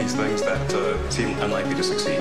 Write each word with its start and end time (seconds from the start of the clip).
these 0.00 0.14
things 0.14 0.40
that 0.42 0.74
uh, 0.74 1.10
seem 1.10 1.38
unlikely 1.40 1.74
to 1.74 1.82
succeed. 1.82 2.20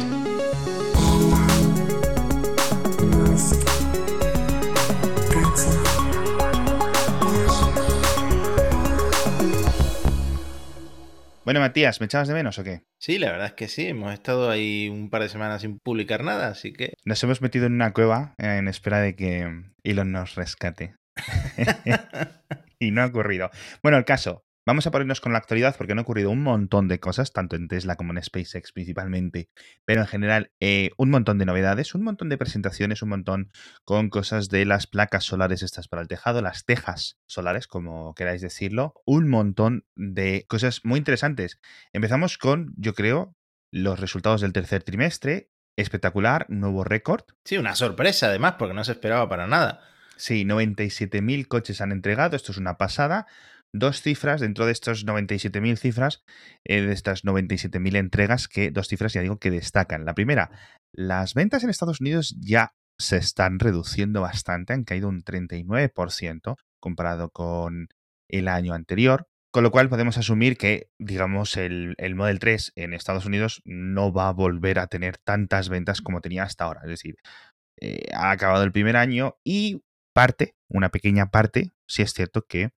Bueno, 11.45 11.61
Matías, 11.61 12.00
¿me 12.00 12.05
echabas 12.05 12.27
de 12.27 12.36
menos 12.36 12.60
o 12.60 12.64
qué? 12.64 12.84
Sí, 13.00 13.18
la 13.18 13.32
verdad 13.32 13.48
es 13.48 13.54
que 13.54 13.68
sí. 13.68 13.88
Hemos 13.88 14.14
estado 14.14 14.52
ahí 14.52 14.88
un 14.88 15.09
par 15.09 15.23
de 15.23 15.30
semanas 15.30 15.61
sin 15.61 15.80
publicar 15.80 16.23
nada, 16.23 16.50
así 16.50 16.73
que. 16.73 16.93
Nos 17.05 17.23
hemos 17.23 17.41
metido 17.41 17.66
en 17.66 17.73
una 17.73 17.91
cueva 17.91 18.36
en 18.38 18.68
espera 18.68 19.00
de 19.00 19.16
que 19.16 19.50
Elon 19.84 20.11
nos 20.11 20.36
rescate. 20.36 20.96
y 22.80 22.91
no 22.91 23.02
ha 23.02 23.07
ocurrido. 23.07 23.50
Bueno, 23.82 23.98
el 23.98 24.05
caso. 24.05 24.43
Vamos 24.70 24.86
a 24.86 24.92
ponernos 24.92 25.20
con 25.20 25.32
la 25.32 25.40
actualidad 25.40 25.76
porque 25.76 25.94
han 25.94 25.98
ocurrido 25.98 26.30
un 26.30 26.44
montón 26.44 26.88
de 26.88 27.00
cosas, 27.00 27.34
tanto 27.34 27.56
en 27.56 27.68
Tesla 27.68 27.96
como 27.96 28.14
en 28.14 28.22
SpaceX 28.22 28.72
principalmente, 28.72 29.50
pero 29.84 30.02
en 30.02 30.05
general 30.05 30.52
eh, 30.60 30.91
un 30.96 31.10
montón 31.10 31.40
de 31.40 31.46
novedades, 31.48 31.96
un 31.96 32.04
montón 32.04 32.30
de 32.30 32.38
presentaciones, 32.38 33.02
un 33.02 33.10
montón 33.10 33.52
con 33.84 34.12
cosas 34.12 34.48
de 34.48 34.66
las 34.66 34.86
placas 34.86 35.24
solares 35.24 35.63
estas 35.63 35.88
para 35.88 36.04
el 36.04 36.08
tejado, 36.08 36.44
las 36.44 36.66
tejas 36.66 37.18
solares, 37.26 37.66
como 37.66 38.13
queráis 38.13 38.44
decirlo, 38.44 38.94
un 39.08 39.27
montón 39.27 39.88
de 39.96 40.46
cosas 40.48 40.82
muy 40.86 40.99
interesantes. 40.99 41.60
Empezamos 41.91 42.38
con, 42.38 42.76
yo 42.77 42.94
creo, 42.94 43.36
los 43.72 43.99
resultados 43.99 44.40
del 44.40 44.54
tercer 44.54 44.84
trimestre, 44.84 45.49
espectacular, 45.77 46.46
nuevo 46.48 46.84
récord. 46.84 47.24
Sí, 47.44 47.58
una 47.58 47.74
sorpresa 47.74 48.27
además, 48.27 48.54
porque 48.60 48.76
no 48.76 48.84
se 48.84 48.91
esperaba 48.91 49.27
para 49.30 49.48
nada. 49.48 49.82
Sí, 50.16 50.44
97.000 50.44 51.48
coches 51.48 51.82
han 51.82 51.91
entregado, 51.91 52.36
esto 52.36 52.52
es 52.52 52.60
una 52.60 52.77
pasada 52.77 53.26
dos 53.73 54.02
cifras 54.02 54.41
dentro 54.41 54.66
de 54.66 54.72
estos 54.72 55.05
97.000 55.05 55.77
cifras, 55.77 56.23
eh, 56.66 56.82
de 56.82 56.94
estas 56.94 57.23
97.000 57.23 57.98
entregas, 57.98 58.48
que 58.48 58.72
dos 58.72 58.88
cifras 58.88 59.14
ya 59.14 59.22
digo 59.22 59.38
que 59.38 59.52
destacan. 59.52 60.05
La 60.05 60.14
primera, 60.14 60.52
las 60.93 61.34
ventas 61.34 61.63
en 61.63 61.70
Estados 61.70 62.02
Unidos 62.02 62.35
ya 62.40 62.74
se 62.98 63.18
están 63.18 63.60
reduciendo 63.60 64.21
bastante, 64.21 64.73
han 64.73 64.83
caído 64.83 65.08
un 65.08 65.23
39% 65.23 66.55
comparado 66.81 67.30
con 67.30 67.88
el 68.30 68.47
año 68.47 68.73
anterior, 68.73 69.27
con 69.52 69.63
lo 69.63 69.71
cual 69.71 69.89
podemos 69.89 70.17
asumir 70.17 70.58
que, 70.58 70.89
digamos, 70.99 71.58
el, 71.58 71.95
Model 72.15 72.39
3 72.39 72.73
en 72.75 72.93
Estados 72.93 73.25
Unidos 73.25 73.61
no 73.65 74.11
va 74.13 74.27
a 74.27 74.33
volver 74.33 74.80
a 74.80 74.88
tener 74.88 75.17
tantas 75.17 75.69
ventas 75.69 76.02
como 76.02 76.21
tenía 76.21 76.43
hasta 76.43 76.65
ahora. 76.65 76.81
Es 76.83 76.89
decir, 76.89 77.15
eh, 77.81 78.09
ha 78.13 78.31
acabado 78.31 78.63
el 78.63 78.71
primer 78.71 78.97
año 78.97 79.38
y 79.43 79.81
parte, 80.13 80.55
una 80.67 80.89
pequeña 80.89 81.31
parte, 81.31 81.71
si 81.88 82.02
es 82.02 82.13
cierto 82.13 82.45
que 82.47 82.71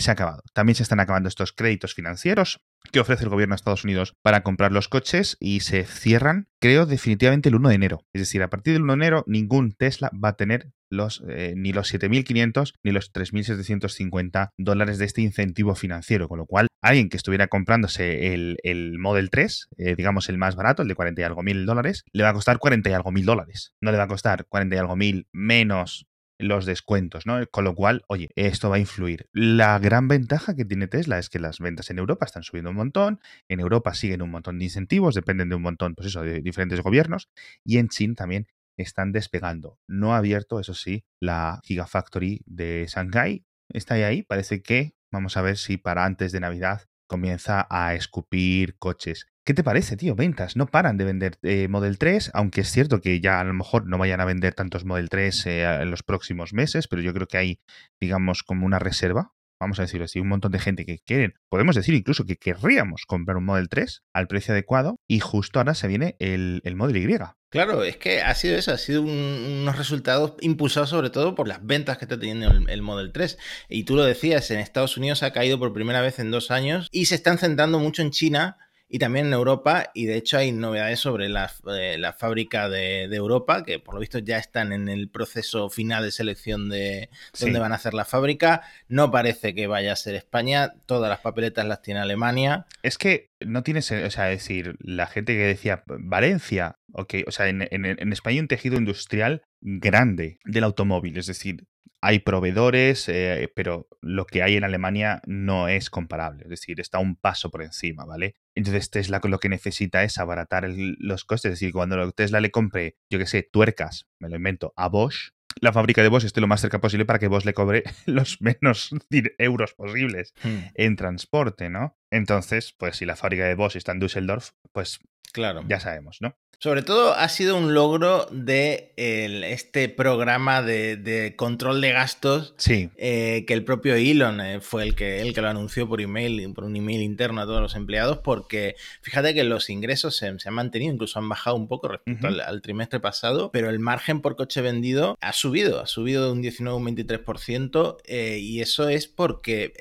se 0.00 0.10
ha 0.10 0.14
acabado. 0.14 0.42
También 0.52 0.74
se 0.76 0.82
están 0.82 1.00
acabando 1.00 1.28
estos 1.28 1.52
créditos 1.52 1.94
financieros 1.94 2.60
que 2.92 3.00
ofrece 3.00 3.24
el 3.24 3.30
gobierno 3.30 3.54
de 3.54 3.56
Estados 3.56 3.84
Unidos 3.84 4.14
para 4.22 4.42
comprar 4.42 4.72
los 4.72 4.88
coches 4.88 5.36
y 5.40 5.60
se 5.60 5.84
cierran, 5.84 6.48
creo, 6.60 6.86
definitivamente 6.86 7.48
el 7.48 7.56
1 7.56 7.68
de 7.70 7.74
enero. 7.74 8.04
Es 8.12 8.22
decir, 8.22 8.42
a 8.42 8.50
partir 8.50 8.74
del 8.74 8.82
1 8.82 8.92
de 8.92 8.96
enero 8.96 9.24
ningún 9.26 9.72
Tesla 9.72 10.10
va 10.12 10.30
a 10.30 10.36
tener 10.36 10.70
los, 10.88 11.22
eh, 11.28 11.54
ni 11.56 11.72
los 11.72 11.92
7.500 11.92 12.74
ni 12.84 12.92
los 12.92 13.12
3.750 13.12 14.50
dólares 14.56 14.98
de 14.98 15.04
este 15.04 15.22
incentivo 15.22 15.74
financiero, 15.74 16.28
con 16.28 16.38
lo 16.38 16.46
cual 16.46 16.68
alguien 16.82 17.08
que 17.08 17.16
estuviera 17.16 17.48
comprándose 17.48 18.34
el, 18.34 18.98
Model 18.98 19.30
3, 19.30 19.68
eh, 19.78 19.94
digamos 19.96 20.28
el 20.28 20.38
más 20.38 20.54
barato, 20.54 20.82
el 20.82 20.88
de 20.88 20.94
40 20.94 21.20
y 21.20 21.24
algo 21.24 21.42
mil 21.42 21.66
dólares, 21.66 22.04
le 22.12 22.22
va 22.22 22.30
a 22.30 22.34
costar 22.34 22.58
40 22.58 22.88
y 22.88 22.92
algo 22.92 23.10
mil 23.10 23.26
dólares. 23.26 23.72
No 23.80 23.90
le 23.90 23.98
va 23.98 24.04
a 24.04 24.08
costar 24.08 24.46
40 24.48 24.76
y 24.76 24.78
algo 24.78 24.96
mil 24.96 25.26
menos 25.32 26.06
los 26.38 26.66
descuentos, 26.66 27.26
¿no? 27.26 27.44
Con 27.50 27.64
lo 27.64 27.74
cual, 27.74 28.04
oye, 28.08 28.30
esto 28.36 28.70
va 28.70 28.76
a 28.76 28.80
influir. 28.80 29.28
La 29.32 29.78
gran 29.78 30.08
ventaja 30.08 30.54
que 30.54 30.64
tiene 30.64 30.88
Tesla 30.88 31.18
es 31.18 31.28
que 31.28 31.38
las 31.38 31.58
ventas 31.60 31.90
en 31.90 31.98
Europa 31.98 32.26
están 32.26 32.42
subiendo 32.42 32.70
un 32.70 32.76
montón, 32.76 33.20
en 33.48 33.60
Europa 33.60 33.94
siguen 33.94 34.22
un 34.22 34.30
montón 34.30 34.58
de 34.58 34.64
incentivos, 34.64 35.14
dependen 35.14 35.48
de 35.48 35.56
un 35.56 35.62
montón, 35.62 35.94
pues 35.94 36.08
eso, 36.08 36.22
de 36.22 36.40
diferentes 36.40 36.80
gobiernos, 36.80 37.28
y 37.64 37.78
en 37.78 37.88
China 37.88 38.14
también 38.14 38.46
están 38.76 39.12
despegando. 39.12 39.78
No 39.86 40.14
ha 40.14 40.18
abierto, 40.18 40.60
eso 40.60 40.74
sí, 40.74 41.04
la 41.20 41.60
Gigafactory 41.64 42.42
de 42.46 42.86
Shanghai. 42.88 43.44
Está 43.68 43.94
ahí, 43.94 44.02
ahí, 44.02 44.22
parece 44.22 44.62
que 44.62 44.94
vamos 45.10 45.36
a 45.36 45.42
ver 45.42 45.56
si 45.56 45.76
para 45.76 46.04
antes 46.04 46.32
de 46.32 46.40
Navidad 46.40 46.82
comienza 47.08 47.66
a 47.70 47.94
escupir 47.94 48.76
coches. 48.78 49.26
¿Qué 49.46 49.54
te 49.54 49.62
parece, 49.62 49.96
tío? 49.96 50.16
Ventas, 50.16 50.56
no 50.56 50.66
paran 50.66 50.96
de 50.96 51.04
vender 51.04 51.38
eh, 51.44 51.68
Model 51.68 51.98
3, 51.98 52.32
aunque 52.34 52.62
es 52.62 52.72
cierto 52.72 53.00
que 53.00 53.20
ya 53.20 53.38
a 53.38 53.44
lo 53.44 53.54
mejor 53.54 53.86
no 53.86 53.96
vayan 53.96 54.20
a 54.20 54.24
vender 54.24 54.54
tantos 54.54 54.84
Model 54.84 55.08
3 55.08 55.46
eh, 55.46 55.62
en 55.82 55.90
los 55.92 56.02
próximos 56.02 56.52
meses, 56.52 56.88
pero 56.88 57.00
yo 57.00 57.14
creo 57.14 57.28
que 57.28 57.38
hay, 57.38 57.60
digamos, 58.00 58.42
como 58.42 58.66
una 58.66 58.80
reserva, 58.80 59.34
vamos 59.60 59.78
a 59.78 59.82
decirlo 59.82 60.06
así, 60.06 60.18
un 60.18 60.26
montón 60.26 60.50
de 60.50 60.58
gente 60.58 60.84
que 60.84 60.98
quieren, 60.98 61.34
podemos 61.48 61.76
decir 61.76 61.94
incluso 61.94 62.24
que 62.24 62.38
querríamos 62.38 63.06
comprar 63.06 63.36
un 63.36 63.44
Model 63.44 63.68
3 63.68 64.02
al 64.14 64.26
precio 64.26 64.52
adecuado 64.52 64.98
y 65.06 65.20
justo 65.20 65.60
ahora 65.60 65.74
se 65.74 65.86
viene 65.86 66.16
el, 66.18 66.60
el 66.64 66.74
Model 66.74 66.96
Y. 66.96 67.16
Claro, 67.48 67.84
es 67.84 67.96
que 67.98 68.22
ha 68.22 68.34
sido 68.34 68.56
eso, 68.56 68.72
ha 68.72 68.78
sido 68.78 69.02
unos 69.02 69.78
resultados 69.78 70.34
impulsados 70.40 70.90
sobre 70.90 71.10
todo 71.10 71.36
por 71.36 71.46
las 71.46 71.64
ventas 71.64 71.98
que 71.98 72.04
está 72.06 72.18
teniendo 72.18 72.50
el, 72.50 72.82
Model 72.82 73.12
3. 73.12 73.38
Y 73.68 73.84
tú 73.84 73.94
lo 73.94 74.02
decías, 74.02 74.50
en 74.50 74.58
Estados 74.58 74.96
Unidos 74.96 75.22
ha 75.22 75.32
caído 75.32 75.56
por 75.56 75.72
primera 75.72 76.00
vez 76.00 76.18
en 76.18 76.32
dos 76.32 76.50
años 76.50 76.88
y 76.90 77.06
se 77.06 77.14
están 77.14 77.38
centrando 77.38 77.78
mucho 77.78 78.02
en 78.02 78.10
China 78.10 78.58
y 78.88 78.98
también 78.98 79.26
en 79.26 79.32
Europa. 79.32 79.90
Y 79.94 80.06
de 80.06 80.16
hecho 80.16 80.38
hay 80.38 80.52
novedades 80.52 81.00
sobre 81.00 81.28
la, 81.28 81.52
eh, 81.78 82.00
fábrica 82.16 82.68
de, 82.68 83.04
Europa, 83.04 83.64
que 83.64 83.78
por 83.78 83.94
lo 83.94 84.00
visto 84.00 84.18
ya 84.18 84.38
están 84.38 84.72
en 84.72 84.88
el 84.88 85.08
proceso 85.08 85.70
final 85.70 86.04
de 86.04 86.12
selección 86.12 86.68
de 86.68 87.10
dónde 87.38 87.58
van 87.58 87.72
a 87.72 87.76
hacer 87.76 87.94
la 87.94 88.04
fábrica. 88.04 88.62
No 88.88 89.10
parece 89.10 89.54
que 89.54 89.66
vaya 89.66 89.92
a 89.92 89.96
ser 89.96 90.14
España, 90.14 90.74
todas 90.86 91.08
las 91.08 91.20
papeletas 91.20 91.66
las 91.66 91.82
tiene 91.82 92.00
Alemania. 92.00 92.66
Es 92.82 92.98
que 92.98 93.30
no 93.40 93.62
tiene, 93.62 93.80
o 93.80 94.10
sea, 94.10 94.24
decir, 94.24 94.76
la 94.80 95.06
gente 95.06 95.34
que 95.34 95.44
decía 95.44 95.84
Valencia, 95.86 96.78
ok, 96.92 97.14
o 97.26 97.30
sea, 97.30 97.48
en, 97.48 97.62
en 97.70 98.12
España 98.12 98.34
hay 98.34 98.40
un 98.40 98.48
tejido 98.48 98.76
industrial 98.76 99.42
grande 99.60 100.38
del 100.44 100.64
automóvil, 100.64 101.18
es 101.18 101.26
decir, 101.26 101.66
hay 102.06 102.20
proveedores, 102.20 103.08
eh, 103.08 103.50
pero 103.54 103.88
lo 104.00 104.26
que 104.26 104.42
hay 104.42 104.56
en 104.56 104.64
Alemania 104.64 105.22
no 105.26 105.68
es 105.68 105.90
comparable, 105.90 106.44
es 106.44 106.50
decir, 106.50 106.80
está 106.80 106.98
un 106.98 107.16
paso 107.16 107.50
por 107.50 107.62
encima, 107.62 108.04
¿vale? 108.04 108.36
Entonces 108.54 108.90
Tesla 108.90 109.20
lo 109.24 109.38
que 109.38 109.48
necesita 109.48 110.04
es 110.04 110.18
abaratar 110.18 110.68
los 110.98 111.24
costes, 111.24 111.52
es 111.52 111.60
decir, 111.60 111.72
cuando 111.72 112.12
Tesla 112.12 112.40
le 112.40 112.50
compre, 112.50 112.96
yo 113.10 113.18
qué 113.18 113.26
sé, 113.26 113.42
tuercas, 113.42 114.06
me 114.20 114.28
lo 114.28 114.36
invento, 114.36 114.72
a 114.76 114.88
Bosch, 114.88 115.30
la 115.60 115.72
fábrica 115.72 116.02
de 116.02 116.08
Bosch 116.08 116.24
esté 116.24 116.40
lo 116.40 116.46
más 116.46 116.60
cerca 116.60 116.80
posible 116.80 117.04
para 117.04 117.18
que 117.18 117.28
Bosch 117.28 117.44
le 117.44 117.54
cobre 117.54 117.82
los 118.06 118.40
menos 118.40 118.90
euros 119.38 119.74
posibles 119.74 120.34
hmm. 120.42 120.58
en 120.74 120.96
transporte, 120.96 121.70
¿no? 121.70 121.96
Entonces, 122.10 122.74
pues 122.76 122.96
si 122.96 123.04
la 123.04 123.16
fábrica 123.16 123.44
de 123.44 123.54
Bosch 123.54 123.76
está 123.76 123.92
en 123.92 124.00
Düsseldorf, 124.00 124.50
pues 124.72 125.00
claro. 125.36 125.62
ya 125.68 125.78
sabemos, 125.78 126.16
¿no? 126.22 126.34
Sobre 126.58 126.82
todo 126.82 127.14
ha 127.14 127.28
sido 127.28 127.56
un 127.56 127.74
logro 127.74 128.26
de 128.30 128.94
este 128.96 129.90
programa 129.90 130.62
de, 130.62 131.34
control 131.36 131.82
de 131.82 131.92
gastos 131.92 132.54
sí. 132.56 132.90
Eh, 132.96 133.44
que 133.46 133.52
el 133.52 133.62
propio 133.62 133.94
Elon 133.94 134.40
eh, 134.40 134.60
fue 134.60 134.84
el 134.84 134.94
que, 134.94 135.20
el 135.20 135.34
que 135.34 135.42
lo 135.42 135.48
anunció 135.48 135.86
por 135.86 136.00
email, 136.00 136.52
por 136.54 136.64
un 136.64 136.74
email 136.74 137.02
interno 137.02 137.42
a 137.42 137.44
todos 137.44 137.60
los 137.60 137.74
empleados, 137.74 138.18
porque 138.18 138.74
fíjate 139.02 139.34
que 139.34 139.44
los 139.44 139.68
ingresos 139.68 140.16
se, 140.16 140.26
han 140.28 140.54
mantenido, 140.54 140.94
incluso 140.94 141.18
han 141.18 141.28
bajado 141.28 141.56
un 141.56 141.68
poco 141.68 141.88
respecto 141.88 142.28
al, 142.28 142.62
trimestre 142.62 143.00
pasado, 143.00 143.50
pero 143.52 143.68
el 143.68 143.78
margen 143.78 144.22
por 144.22 144.36
coche 144.36 144.62
vendido 144.62 145.18
ha 145.20 145.32
subido, 145.34 145.80
ha 145.80 145.86
subido 145.86 146.24
de 146.24 146.32
un 146.32 146.42
19 146.42 146.74
a 146.74 146.78
un 146.78 146.86
23%, 146.86 147.98
eh, 148.06 148.38
y 148.40 148.62
eso 148.62 148.88
es 148.88 149.06
porque 149.06 149.74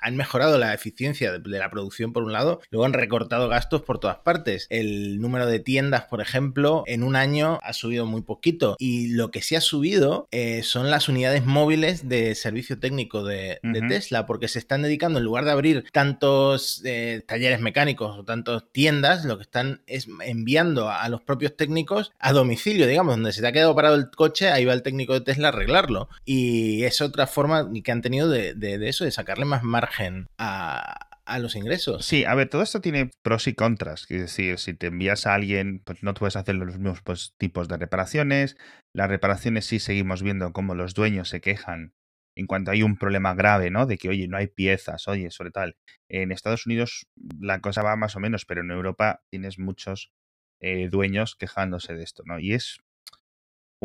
han 0.00 0.16
mejorado 0.16 0.58
la 0.58 0.74
eficiencia 0.74 1.30
de, 1.30 1.38
de 1.38 1.58
la 1.58 1.70
producción 1.70 2.12
por 2.12 2.24
un 2.24 2.32
lado, 2.32 2.60
luego 2.70 2.84
han 2.84 2.94
recortado 2.94 3.48
gastos 3.48 3.82
por 3.82 4.00
todas 4.00 4.18
partes. 4.18 4.66
El 4.70 4.95
número 5.20 5.46
de 5.46 5.60
tiendas 5.60 6.06
por 6.08 6.20
ejemplo, 6.20 6.84
en 6.86 7.02
un 7.02 7.16
año 7.16 7.58
ha 7.62 7.72
subido 7.72 8.06
muy 8.06 8.22
poquito. 8.22 8.76
Y 8.78 9.08
lo 9.08 9.30
que 9.30 9.42
sí 9.42 9.54
ha 9.54 9.60
subido 9.60 10.28
eh, 10.30 10.62
son 10.62 10.90
las 10.90 11.08
unidades 11.08 11.44
móviles 11.44 12.08
de 12.08 12.34
servicio 12.34 12.78
técnico 12.78 13.24
de, 13.24 13.60
Tesla, 13.88 14.26
porque 14.26 14.48
se 14.48 14.58
están 14.58 14.82
dedicando, 14.82 15.18
en 15.18 15.24
lugar 15.24 15.44
de 15.44 15.50
abrir 15.50 15.84
tantos 15.92 16.82
eh, 16.84 17.22
talleres 17.26 17.60
mecánicos 17.60 18.16
o 18.18 18.24
tantas 18.24 18.64
tiendas, 18.72 19.24
lo 19.24 19.36
que 19.36 19.42
están 19.42 19.82
es 19.86 20.08
enviando 20.24 20.88
a, 20.88 21.08
los 21.08 21.20
propios 21.20 21.56
técnicos 21.56 22.12
a 22.18 22.32
domicilio, 22.32 22.86
digamos, 22.86 23.14
donde 23.14 23.32
se 23.32 23.42
te 23.42 23.46
ha 23.46 23.52
quedado 23.52 23.74
parado 23.74 23.96
el 23.96 24.10
coche, 24.10 24.50
ahí 24.50 24.64
va 24.64 24.72
el 24.72 24.82
técnico 24.82 25.12
de 25.12 25.20
Tesla 25.20 25.48
a 25.48 25.52
arreglarlo. 25.52 26.08
Y 26.24 26.84
es 26.84 27.00
otra 27.00 27.26
forma 27.26 27.70
que 27.84 27.92
han 27.92 28.02
tenido 28.02 28.28
de, 28.28 28.54
de 28.54 28.88
eso, 28.88 29.04
de 29.04 29.10
sacarle 29.10 29.44
más 29.44 29.62
margen 29.62 30.28
a, 30.38 31.06
a 31.26 31.38
los 31.38 31.56
ingresos. 31.56 32.06
Sí, 32.06 32.24
a 32.24 32.34
ver, 32.34 32.48
todo 32.48 32.62
esto 32.62 32.80
tiene 32.80 33.10
pros 33.22 33.46
y 33.46 33.54
contras. 33.54 34.06
Es 34.08 34.20
decir, 34.20 34.58
si 34.58 34.74
te 34.74 34.86
envías 34.86 35.26
a 35.26 35.34
alguien, 35.34 35.80
pues 35.84 36.02
no 36.02 36.14
puedes 36.14 36.36
hacer 36.36 36.54
los 36.54 36.68
mismos 36.68 37.02
pues, 37.02 37.34
tipos 37.36 37.68
de 37.68 37.76
reparaciones. 37.76 38.56
Las 38.94 39.08
reparaciones 39.08 39.66
sí 39.66 39.78
seguimos 39.78 40.22
viendo 40.22 40.52
cómo 40.52 40.74
los 40.74 40.94
dueños 40.94 41.28
se 41.28 41.40
quejan 41.40 41.92
en 42.36 42.46
cuanto 42.46 42.70
hay 42.70 42.82
un 42.82 42.96
problema 42.96 43.34
grave, 43.34 43.70
¿no? 43.70 43.86
De 43.86 43.96
que, 43.96 44.10
oye, 44.10 44.28
no 44.28 44.36
hay 44.36 44.46
piezas, 44.46 45.08
oye, 45.08 45.30
sobre 45.30 45.50
tal. 45.50 45.76
En 46.08 46.30
Estados 46.30 46.66
Unidos 46.66 47.06
la 47.40 47.60
cosa 47.60 47.82
va 47.82 47.96
más 47.96 48.14
o 48.14 48.20
menos, 48.20 48.44
pero 48.44 48.60
en 48.60 48.70
Europa 48.70 49.22
tienes 49.30 49.58
muchos 49.58 50.12
eh, 50.60 50.88
dueños 50.90 51.34
quejándose 51.34 51.94
de 51.94 52.04
esto, 52.04 52.22
¿no? 52.26 52.38
Y 52.38 52.52
es 52.52 52.78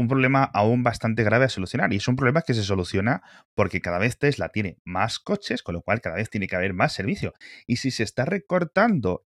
un 0.02 0.08
problema 0.08 0.44
aún 0.44 0.84
bastante 0.84 1.24
grave 1.24 1.46
a 1.46 1.50
solucionar. 1.50 1.94
Y 1.94 1.98
es 1.98 2.08
un 2.08 2.16
problema 2.16 2.42
que 2.42 2.54
se 2.54 2.64
soluciona 2.64 3.22
porque 3.56 3.80
cada 3.82 4.00
vez 4.00 4.18
Tesla 4.18 4.50
tiene 4.50 4.78
más 4.86 5.20
coches, 5.20 5.64
con 5.64 5.74
lo 5.76 5.82
cual 5.82 6.02
cada 6.02 6.16
vez 6.16 6.30
tiene 6.30 6.48
que 6.48 6.56
haber 6.56 6.74
más 6.74 6.94
servicio. 6.94 7.34
Y 7.68 7.78
si 7.78 7.92
se 7.92 8.04
está 8.04 8.26
recortando 8.26 9.26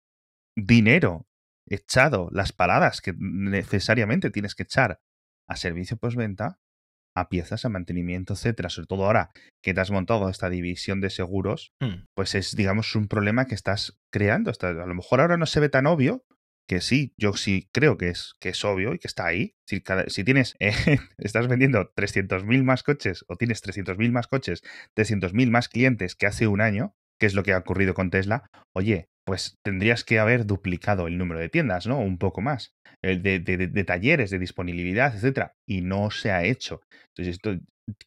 dinero 0.57 1.27
echado, 1.69 2.29
las 2.33 2.53
paradas 2.53 3.01
que 3.01 3.15
necesariamente 3.17 4.31
tienes 4.31 4.55
que 4.55 4.65
echar 4.65 5.01
a 5.49 5.57
servicio 5.57 5.97
postventa, 5.97 6.59
a 7.15 7.29
piezas, 7.29 7.65
a 7.65 7.69
mantenimiento, 7.69 8.33
etcétera, 8.33 8.69
sobre 8.71 8.87
todo 8.87 9.05
ahora 9.05 9.31
que 9.63 9.75
te 9.75 9.81
has 9.81 9.91
montado 9.91 10.29
esta 10.29 10.49
división 10.49 11.01
de 11.01 11.11
seguros, 11.11 11.73
Hmm. 11.81 12.05
pues 12.17 12.35
es, 12.35 12.57
digamos, 12.57 12.95
un 12.97 13.07
problema 13.07 13.47
que 13.47 13.55
estás 13.55 13.99
creando. 14.13 14.51
Está- 14.51 14.69
a 14.71 14.87
lo 14.87 14.95
mejor 14.95 15.21
ahora 15.21 15.37
no 15.37 15.47
se 15.47 15.61
ve 15.61 15.69
tan 15.69 15.87
obvio, 15.87 16.25
que 16.67 16.81
sí, 16.81 17.13
yo 17.17 17.35
sí 17.35 17.69
creo 17.73 17.99
que 17.99 18.09
es, 18.09 18.35
que 18.41 18.51
es 18.51 18.65
obvio 18.65 18.95
y 18.95 18.99
que 18.99 19.09
está 19.09 19.27
ahí. 19.27 19.55
Si, 19.67 19.83
si 20.09 20.25
tienes, 20.25 20.55
eh, 20.61 20.73
estás 21.19 21.49
vendiendo 21.49 21.91
300.000 21.95 22.65
más 22.65 22.83
coches 22.83 23.25
o 23.29 23.37
tienes 23.37 23.61
300.000 23.61 24.13
más 24.13 24.27
coches, 24.27 24.63
300.000 24.95 25.51
más 25.51 25.69
clientes 25.69 26.15
que 26.15 26.27
hace 26.27 26.47
un 26.47 26.61
año, 26.61 26.95
que 27.19 27.27
es 27.27 27.35
lo 27.35 27.43
que 27.43 27.53
ha 27.53 27.59
ocurrido 27.59 27.95
con 27.95 28.11
Tesla, 28.11 28.51
oye, 28.73 29.09
pues 29.25 29.59
tendrías 29.63 30.05
que 30.05 30.19
haber 30.19 30.47
duplicado 30.47 31.07
el 31.07 31.19
número 31.19 31.41
de 31.41 31.49
tiendas, 31.49 31.87
¿no? 31.87 31.99
Un 32.01 32.19
poco 32.19 32.41
más, 32.41 32.75
eh, 33.03 33.19
de, 33.19 33.39
de- 33.39 33.57
de- 33.57 33.69
de 33.69 33.85
talleres, 33.85 34.31
de 34.31 34.39
disponibilidad, 34.39 35.15
etcétera, 35.15 35.55
y 35.67 35.83
no 35.83 36.11
se 36.11 36.33
ha 36.33 36.45
hecho. 36.45 36.81
Entonces, 37.09 37.37
esto 37.37 37.57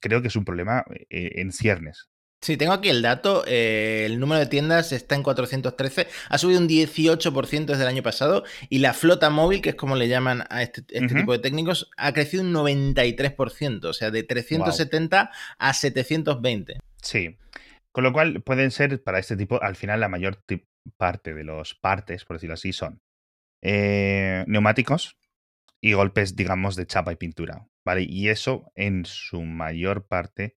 creo 0.01 0.21
que 0.21 0.27
es 0.29 0.35
un 0.35 0.45
problema 0.45 0.83
eh, 1.09 1.33
en 1.41 1.51
ciernes. 1.51 2.09
Sí, 2.41 2.57
tengo 2.57 2.73
aquí 2.73 2.89
el 2.89 3.01
dato. 3.01 3.43
eh, 3.47 4.03
el 4.05 4.19
número 4.19 4.39
de 4.39 4.45
tiendas 4.45 4.91
está 4.91 5.15
en 5.15 5.23
413. 5.23 6.07
Ha 6.29 6.37
subido 6.37 6.59
un 6.59 6.67
18% 6.69 7.65
desde 7.65 7.81
el 7.81 7.87
año 7.87 8.03
pasado. 8.03 8.43
Y 8.69 8.79
la 8.79 8.93
flota 8.93 9.29
móvil, 9.29 9.61
que 9.61 9.69
es 9.69 9.75
como 9.75 9.95
le 9.95 10.07
llaman 10.07 10.43
a 10.49 10.61
este, 10.61 10.83
este 10.89 11.15
tipo 11.15 11.31
de 11.31 11.39
técnicos, 11.39 11.89
ha 11.97 12.13
crecido 12.13 12.43
un 12.43 12.53
93%. 12.53 13.85
O 13.85 13.93
sea, 13.93 14.11
de 14.11 14.23
370 14.23 15.31
a 15.57 15.73
720. 15.73 16.77
Sí. 17.01 17.37
Con 17.91 18.03
lo 18.03 18.13
cual 18.13 18.41
pueden 18.43 18.71
ser 18.71 19.01
para 19.01 19.19
este 19.19 19.37
tipo, 19.37 19.61
al 19.63 19.75
final 19.75 19.99
la 20.01 20.09
mayor 20.09 20.43
parte 20.97 21.33
de 21.33 21.43
los 21.43 21.73
partes, 21.73 22.25
por 22.25 22.35
decirlo 22.35 22.53
así, 22.55 22.73
son 22.73 23.01
eh, 23.61 24.43
neumáticos 24.47 25.17
y 25.81 25.93
golpes, 25.93 26.35
digamos, 26.35 26.75
de 26.75 26.85
chapa 26.85 27.13
y 27.13 27.15
pintura. 27.15 27.67
¿Vale? 27.83 28.03
Y 28.03 28.29
eso, 28.29 28.71
en 28.75 29.05
su 29.05 29.41
mayor 29.43 30.07
parte, 30.07 30.57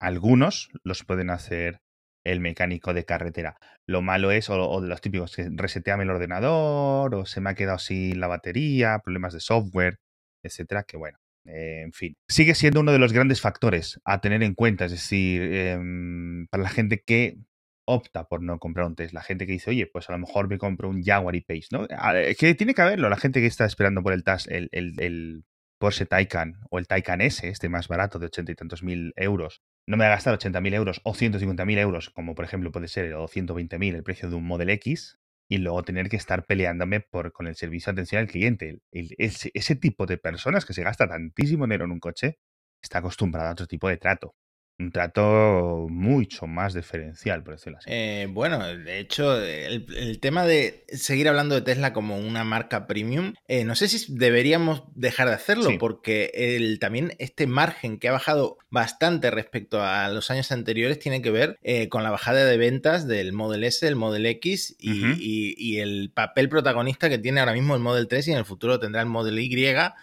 algunos 0.00 0.70
los 0.84 1.04
pueden 1.04 1.30
hacer 1.30 1.80
el 2.24 2.40
mecánico 2.40 2.92
de 2.92 3.04
carretera. 3.04 3.56
Lo 3.86 4.02
malo 4.02 4.30
es, 4.32 4.50
o, 4.50 4.80
de 4.80 4.88
los 4.88 5.00
típicos, 5.00 5.36
que 5.36 5.48
reseteame 5.50 6.02
el 6.04 6.10
ordenador, 6.10 7.14
o 7.14 7.24
se 7.24 7.40
me 7.40 7.50
ha 7.50 7.54
quedado 7.54 7.78
sin 7.78 8.18
la 8.18 8.26
batería, 8.26 8.98
problemas 9.04 9.32
de 9.32 9.40
software, 9.40 9.98
etcétera, 10.44 10.82
que 10.82 10.96
bueno, 10.96 11.18
eh, 11.46 11.82
en 11.84 11.92
fin. 11.92 12.14
Sigue 12.28 12.54
siendo 12.56 12.80
uno 12.80 12.90
de 12.92 12.98
los 12.98 13.12
grandes 13.12 13.40
factores 13.40 14.00
a 14.04 14.20
tener 14.20 14.42
en 14.42 14.54
cuenta, 14.54 14.86
es 14.86 14.92
decir, 14.92 15.42
em, 15.42 16.46
para 16.48 16.64
la 16.64 16.68
gente 16.68 17.02
que 17.06 17.38
opta 17.88 18.24
por 18.24 18.42
no 18.42 18.58
comprar 18.58 18.86
un 18.86 18.96
Tesla, 18.96 19.20
la 19.20 19.24
gente 19.24 19.46
que 19.46 19.52
dice, 19.52 19.70
oye, 19.70 19.86
pues 19.86 20.08
a 20.10 20.12
lo 20.12 20.18
mejor 20.18 20.48
me 20.48 20.58
compro 20.58 20.88
un 20.88 21.04
Jaguar 21.04 21.36
y 21.36 21.42
Pace, 21.42 21.68
¿no? 21.70 21.86
Que 21.86 22.54
tiene 22.56 22.74
que 22.74 22.82
haberlo, 22.82 23.08
la 23.08 23.16
gente 23.16 23.40
que 23.40 23.46
está 23.46 23.64
esperando 23.64 24.02
por 24.02 24.12
el, 24.12 24.24
Tas- 24.24 24.48
el, 24.50 24.68
el- 24.72 25.00
el 25.00 25.44
Porsche 25.78 26.06
Taycan 26.06 26.56
o 26.70 26.80
el 26.80 26.88
Taycan 26.88 27.20
S, 27.20 27.46
este 27.48 27.68
más 27.68 27.86
barato 27.86 28.18
de 28.18 28.26
ochenta 28.26 28.50
y 28.50 28.56
tantos 28.56 28.82
mil 28.82 29.12
euros, 29.14 29.60
no 29.86 29.96
me 29.96 30.04
va 30.04 30.12
a 30.12 30.16
gastar 30.16 30.38
80.000 30.38 30.74
euros 30.74 31.00
o 31.04 31.14
150.000 31.14 31.78
euros, 31.78 32.10
como 32.10 32.34
por 32.34 32.44
ejemplo 32.44 32.72
puede 32.72 32.88
ser, 32.88 33.14
o 33.14 33.28
120.000 33.28 33.94
el 33.94 34.02
precio 34.02 34.28
de 34.28 34.34
un 34.34 34.44
Model 34.44 34.70
X, 34.70 35.18
y 35.48 35.58
luego 35.58 35.82
tener 35.84 36.08
que 36.08 36.16
estar 36.16 36.44
peleándome 36.46 37.00
por, 37.00 37.32
con 37.32 37.46
el 37.46 37.54
servicio 37.54 37.92
de 37.92 38.00
atención 38.00 38.20
al 38.20 38.28
cliente. 38.28 38.80
Ese, 38.90 39.76
tipo 39.76 40.06
de 40.06 40.18
personas 40.18 40.64
que 40.64 40.74
se 40.74 40.82
gasta 40.82 41.08
tantísimo 41.08 41.64
dinero 41.66 41.84
en 41.84 41.92
un 41.92 42.00
coche 42.00 42.38
está 42.82 42.98
acostumbrada 42.98 43.50
a 43.50 43.52
otro 43.52 43.66
tipo 43.66 43.88
de 43.88 43.96
trato. 43.96 44.34
Un 44.78 44.92
trato 44.92 45.86
mucho 45.88 46.46
más 46.46 46.74
diferencial, 46.74 47.42
por 47.42 47.54
decirlo 47.54 47.78
así. 47.78 47.88
Eh, 47.90 48.26
bueno, 48.28 48.62
de 48.66 48.98
hecho, 48.98 49.40
el, 49.42 49.86
el 49.96 50.20
tema 50.20 50.44
de 50.44 50.84
seguir 50.88 51.28
hablando 51.28 51.54
de 51.54 51.62
Tesla 51.62 51.94
como 51.94 52.18
una 52.18 52.44
marca 52.44 52.86
premium, 52.86 53.32
eh, 53.48 53.64
no 53.64 53.74
sé 53.74 53.88
si 53.88 54.12
deberíamos 54.14 54.82
dejar 54.94 55.28
de 55.28 55.34
hacerlo, 55.34 55.70
Sí. 55.70 55.78
porque 55.78 56.30
el, 56.34 56.78
también 56.78 57.14
este 57.18 57.46
margen 57.46 57.98
que 57.98 58.08
ha 58.08 58.12
bajado 58.12 58.58
bastante 58.68 59.30
respecto 59.30 59.82
a 59.82 60.08
los 60.10 60.30
años 60.30 60.52
anteriores 60.52 60.98
tiene 60.98 61.22
que 61.22 61.30
ver 61.30 61.56
eh, 61.62 61.88
con 61.88 62.02
la 62.02 62.10
bajada 62.10 62.44
de 62.44 62.58
ventas 62.58 63.08
del 63.08 63.32
Model 63.32 63.64
S, 63.64 63.88
el 63.88 63.96
Model 63.96 64.26
X 64.26 64.76
y, 64.78 64.90
Ujú. 65.04 65.12
y- 65.18 65.54
y 65.56 65.78
el 65.80 66.10
papel 66.14 66.50
protagonista 66.50 67.08
que 67.08 67.16
tiene 67.18 67.40
ahora 67.40 67.54
mismo 67.54 67.74
el 67.74 67.80
Model 67.80 68.08
3 68.08 68.28
y 68.28 68.32
en 68.32 68.38
el 68.38 68.44
futuro 68.44 68.78
tendrá 68.78 69.00
el 69.00 69.06
Model 69.08 69.38
Y 69.38 69.48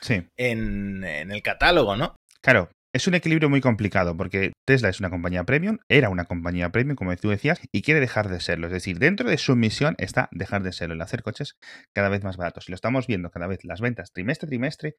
Sí. 0.02 0.24
en, 0.36 1.04
en 1.04 1.32
el 1.32 1.42
catálogo, 1.44 1.96
¿no? 1.96 2.16
Claro, 2.42 2.70
es 2.94 3.08
un 3.08 3.16
equilibrio 3.16 3.50
muy 3.50 3.60
complicado 3.62 4.16
porque 4.16 4.54
Tesla 4.68 4.90
es 4.90 5.00
una 5.00 5.10
compañía 5.10 5.44
premium, 5.44 5.80
era 5.90 6.10
una 6.10 6.26
compañía 6.26 6.70
premium, 6.70 6.96
como 6.96 7.16
tú 7.16 7.30
decías, 7.30 7.60
y 7.72 7.82
quiere 7.82 8.00
dejar 8.00 8.30
de 8.30 8.40
serlo. 8.40 8.68
Es 8.68 8.74
decir, 8.74 9.00
dentro 9.00 9.30
de 9.30 9.38
su 9.38 9.56
misión 9.56 9.96
está 9.98 10.30
dejar 10.32 10.62
de 10.64 10.72
serlo, 10.72 10.94
el 10.94 11.02
hacer 11.02 11.24
coches 11.24 11.56
cada 11.94 12.10
vez 12.10 12.24
más 12.24 12.38
baratos. 12.38 12.68
Y 12.68 12.72
lo 12.72 12.76
estamos 12.76 13.08
viendo 13.08 13.32
cada 13.32 13.48
vez 13.48 13.64
las 13.64 13.82
ventas 13.82 14.12
trimestre 14.14 14.48
trimestre. 14.48 14.96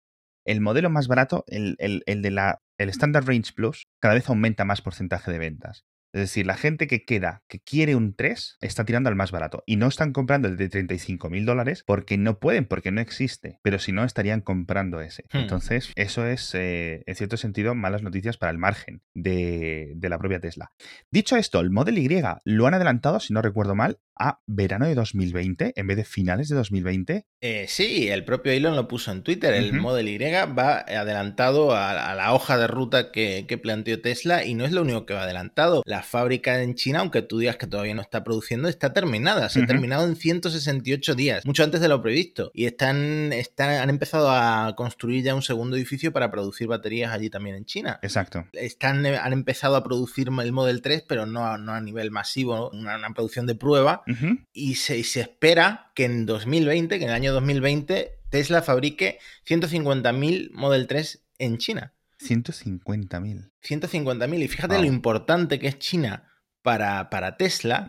El 0.46 0.60
modelo 0.60 0.90
más 0.90 1.08
barato, 1.08 1.44
el, 1.46 1.76
el- 1.78 2.02
el 2.06 2.20
de 2.20 2.30
la, 2.30 2.58
el 2.78 2.88
Standard 2.90 3.26
Range 3.26 3.52
Plus, 3.54 3.84
cada 4.00 4.14
vez 4.14 4.28
aumenta 4.28 4.64
más 4.64 4.82
porcentaje 4.82 5.30
de 5.30 5.38
ventas. 5.38 5.84
Es 6.14 6.20
decir, 6.20 6.46
la 6.46 6.56
gente 6.56 6.86
que 6.86 7.04
queda, 7.04 7.42
que 7.48 7.58
quiere 7.58 7.96
un 7.96 8.14
3, 8.14 8.58
está 8.60 8.84
tirando 8.84 9.08
al 9.08 9.16
más 9.16 9.32
barato. 9.32 9.64
Y 9.66 9.76
no 9.76 9.88
están 9.88 10.12
comprando 10.12 10.46
el 10.46 10.56
de 10.56 10.68
35 10.68 11.28
mil 11.28 11.44
dólares 11.44 11.82
porque 11.84 12.16
no 12.16 12.38
pueden, 12.38 12.66
porque 12.66 12.92
no 12.92 13.00
existe. 13.00 13.58
Pero 13.62 13.80
si 13.80 13.90
no, 13.90 14.04
estarían 14.04 14.40
comprando 14.40 15.00
ese. 15.00 15.24
Hmm. 15.32 15.38
Entonces, 15.38 15.90
eso 15.96 16.24
es, 16.24 16.54
eh, 16.54 17.02
en 17.06 17.16
cierto 17.16 17.36
sentido, 17.36 17.74
malas 17.74 18.02
noticias 18.02 18.36
para 18.36 18.52
el 18.52 18.58
margen 18.58 19.02
de, 19.12 19.92
de 19.96 20.08
la 20.08 20.18
propia 20.18 20.38
Tesla. 20.38 20.70
Dicho 21.10 21.36
esto, 21.36 21.58
el 21.58 21.70
Model 21.70 21.98
Y 21.98 22.08
lo 22.44 22.66
han 22.68 22.74
adelantado, 22.74 23.18
si 23.18 23.32
no 23.32 23.42
recuerdo 23.42 23.74
mal, 23.74 23.98
a 24.18 24.40
verano 24.46 24.86
de 24.86 24.94
2020 24.94 25.72
en 25.76 25.86
vez 25.86 25.96
de 25.96 26.04
finales 26.04 26.48
de 26.48 26.56
2020. 26.56 27.26
Eh, 27.40 27.66
sí, 27.68 28.08
el 28.08 28.24
propio 28.24 28.52
Elon 28.52 28.76
lo 28.76 28.88
puso 28.88 29.12
en 29.12 29.22
Twitter. 29.22 29.52
El. 29.54 29.74
Model 29.74 30.08
Y 30.08 30.18
va 30.18 30.78
adelantado 30.78 31.74
a, 31.74 32.10
a 32.10 32.14
la 32.14 32.32
hoja 32.32 32.56
de 32.56 32.66
ruta 32.66 33.10
que, 33.10 33.44
que 33.46 33.58
planteó 33.58 34.00
Tesla 34.00 34.44
y 34.44 34.54
no 34.54 34.64
es 34.64 34.72
lo 34.72 34.82
único 34.82 35.04
que 35.04 35.14
va 35.14 35.24
adelantado. 35.24 35.82
La 35.84 36.02
fábrica 36.02 36.62
en 36.62 36.74
China, 36.74 37.00
aunque 37.00 37.22
tú 37.22 37.38
digas 37.38 37.56
que 37.56 37.66
todavía 37.66 37.94
no 37.94 38.02
está 38.02 38.24
produciendo, 38.24 38.68
está 38.68 38.92
terminada. 38.92 39.48
Se 39.48 39.62
ha 39.62 39.66
terminado 39.66 40.06
en 40.06 40.16
168 40.16 41.14
días, 41.14 41.44
mucho 41.44 41.64
antes 41.64 41.80
de 41.80 41.88
lo 41.88 42.00
previsto. 42.00 42.50
Y 42.54 42.66
están, 42.66 43.32
están, 43.32 43.70
han 43.70 43.90
empezado 43.90 44.30
a 44.30 44.74
construir 44.76 45.24
ya 45.24 45.34
un 45.34 45.42
segundo 45.42 45.76
edificio 45.76 46.12
para 46.12 46.30
producir 46.30 46.68
baterías 46.68 47.12
allí 47.12 47.30
también 47.30 47.56
en 47.56 47.64
China. 47.64 47.98
Exacto. 48.02 48.46
Están, 48.52 49.04
han 49.04 49.32
empezado 49.32 49.76
a 49.76 49.84
producir 49.84 50.28
el 50.28 50.52
Model 50.52 50.82
3, 50.82 51.04
pero 51.08 51.26
no 51.26 51.46
a, 51.46 51.58
no 51.58 51.72
a 51.72 51.80
nivel 51.80 52.10
masivo, 52.10 52.56
¿no? 52.56 52.68
una, 52.68 52.96
una 52.96 53.10
producción 53.10 53.46
de 53.46 53.54
prueba 53.54 54.03
Y 54.52 54.74
se, 54.76 54.98
y 54.98 55.04
se 55.04 55.20
espera 55.20 55.90
que 55.94 56.04
en 56.04 56.26
2020, 56.26 56.98
que 56.98 57.04
en 57.04 57.10
el 57.10 57.14
año 57.16 57.32
2020, 57.32 58.12
Tesla 58.30 58.62
fabrique 58.62 59.18
150.000 59.48 60.50
Model 60.52 60.86
3 60.86 61.24
en 61.38 61.58
China. 61.58 61.94
150.000. 62.20 63.50
150.000. 63.62 64.42
Y 64.42 64.48
fíjate 64.48 64.74
Wow. 64.74 64.82
lo 64.82 64.88
importante 64.88 65.58
que 65.58 65.68
es 65.68 65.78
China 65.78 66.30
para, 66.62 67.10
para 67.10 67.36
Tesla, 67.36 67.88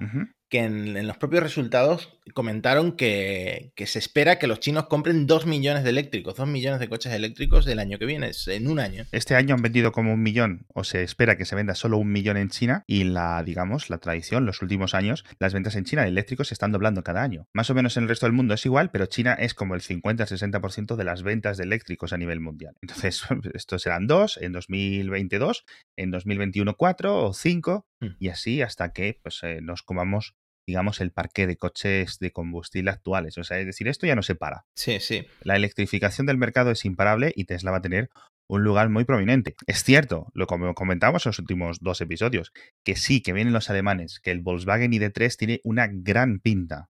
que 0.49 0.59
en, 0.59 0.97
en 0.97 1.07
los 1.07 1.17
propios 1.17 1.43
resultados 1.43 2.14
comentaron 2.33 2.93
que, 2.93 3.71
que 3.75 3.85
se 3.85 3.99
espera 3.99 4.39
que 4.39 4.47
los 4.47 4.59
chinos 4.59 4.87
compren 4.87 5.27
2 5.27 5.45
millones 5.45 5.83
de 5.83 5.89
eléctricos, 5.91 6.35
2 6.35 6.47
millones 6.47 6.79
de 6.79 6.89
coches 6.89 7.13
eléctricos 7.13 7.67
el 7.67 7.79
año 7.79 7.99
que 7.99 8.05
viene, 8.05 8.31
en 8.47 8.67
un 8.67 8.79
año. 8.79 9.05
Este 9.11 9.35
año 9.35 9.55
han 9.55 9.61
vendido 9.61 9.91
como 9.91 10.13
un 10.13 10.23
millón, 10.23 10.65
o 10.73 10.83
se 10.83 11.03
espera 11.03 11.37
que 11.37 11.45
se 11.45 11.55
venda 11.55 11.75
solo 11.75 11.97
un 11.97 12.11
millón 12.11 12.37
en 12.37 12.49
China, 12.49 12.83
y 12.87 13.03
la, 13.03 13.43
digamos, 13.43 13.89
la 13.89 13.97
tradición, 13.99 14.45
los 14.45 14.61
últimos 14.61 14.93
años, 14.93 15.23
las 15.39 15.53
ventas 15.53 15.75
en 15.75 15.85
China 15.85 16.03
de 16.03 16.09
eléctricos 16.09 16.47
se 16.47 16.53
están 16.53 16.71
doblando 16.71 17.03
cada 17.03 17.21
año. 17.21 17.47
Más 17.53 17.69
o 17.69 17.75
menos 17.75 17.97
en 17.97 18.03
el 18.03 18.09
resto 18.09 18.25
del 18.25 18.33
mundo 18.33 18.53
es 18.53 18.65
igual, 18.65 18.91
pero 18.91 19.05
China 19.05 19.33
es 19.33 19.53
como 19.53 19.75
el 19.75 19.81
50-60% 19.81 20.95
de 20.95 21.03
las 21.03 21.23
ventas 21.23 21.57
de 21.57 21.63
eléctricos 21.63 22.13
a 22.13 22.17
nivel 22.17 22.39
mundial. 22.39 22.75
Entonces, 22.81 23.23
estos 23.53 23.81
serán 23.81 24.07
dos 24.07 24.37
en 24.41 24.51
2022, 24.51 25.65
en 25.95 26.11
2021 26.11 26.75
cuatro 26.75 27.25
o 27.25 27.33
cinco, 27.33 27.85
Mm. 28.05 28.15
y 28.19 28.29
así 28.29 28.61
hasta 28.61 28.91
que 28.91 29.19
pues, 29.21 29.39
eh, 29.43 29.59
nos 29.61 29.83
comamos 29.83 30.35
digamos, 30.67 31.01
el 31.01 31.11
parque 31.11 31.47
de 31.47 31.57
coches 31.57 32.19
de 32.19 32.31
combustible 32.31 32.91
actuales. 32.91 33.37
O 33.37 33.43
sea, 33.43 33.59
es 33.59 33.65
decir, 33.65 33.87
esto 33.87 34.07
ya 34.07 34.15
no 34.15 34.23
se 34.23 34.35
para. 34.35 34.65
Sí, 34.75 34.99
sí. 34.99 35.25
La 35.41 35.55
electrificación 35.55 36.27
del 36.27 36.37
mercado 36.37 36.71
es 36.71 36.85
imparable 36.85 37.31
y 37.35 37.45
Tesla 37.45 37.71
va 37.71 37.77
a 37.77 37.81
tener 37.81 38.09
un 38.47 38.63
lugar 38.63 38.89
muy 38.89 39.05
prominente. 39.05 39.55
Es 39.67 39.83
cierto, 39.83 40.27
lo 40.33 40.47
como 40.47 40.73
comentamos 40.73 41.25
en 41.25 41.29
los 41.29 41.39
últimos 41.39 41.79
dos 41.81 42.01
episodios, 42.01 42.51
que 42.83 42.95
sí, 42.95 43.21
que 43.21 43.33
vienen 43.33 43.53
los 43.53 43.69
alemanes, 43.69 44.19
que 44.19 44.31
el 44.31 44.41
Volkswagen 44.41 44.91
ID3 44.91 45.35
tiene 45.35 45.61
una 45.63 45.87
gran 45.91 46.39
pinta, 46.39 46.89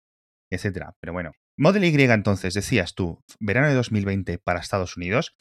etcétera. 0.50 0.96
Pero 1.00 1.14
bueno, 1.14 1.32
Model 1.58 1.86
Y 1.86 2.04
entonces, 2.04 2.54
decías 2.54 2.96
tú, 2.96 3.24
verano 3.40 3.68
de 3.68 3.76
2020 3.76 4.40
para 4.40 4.60
Estados 4.60 4.98
Unidos. 4.98 5.36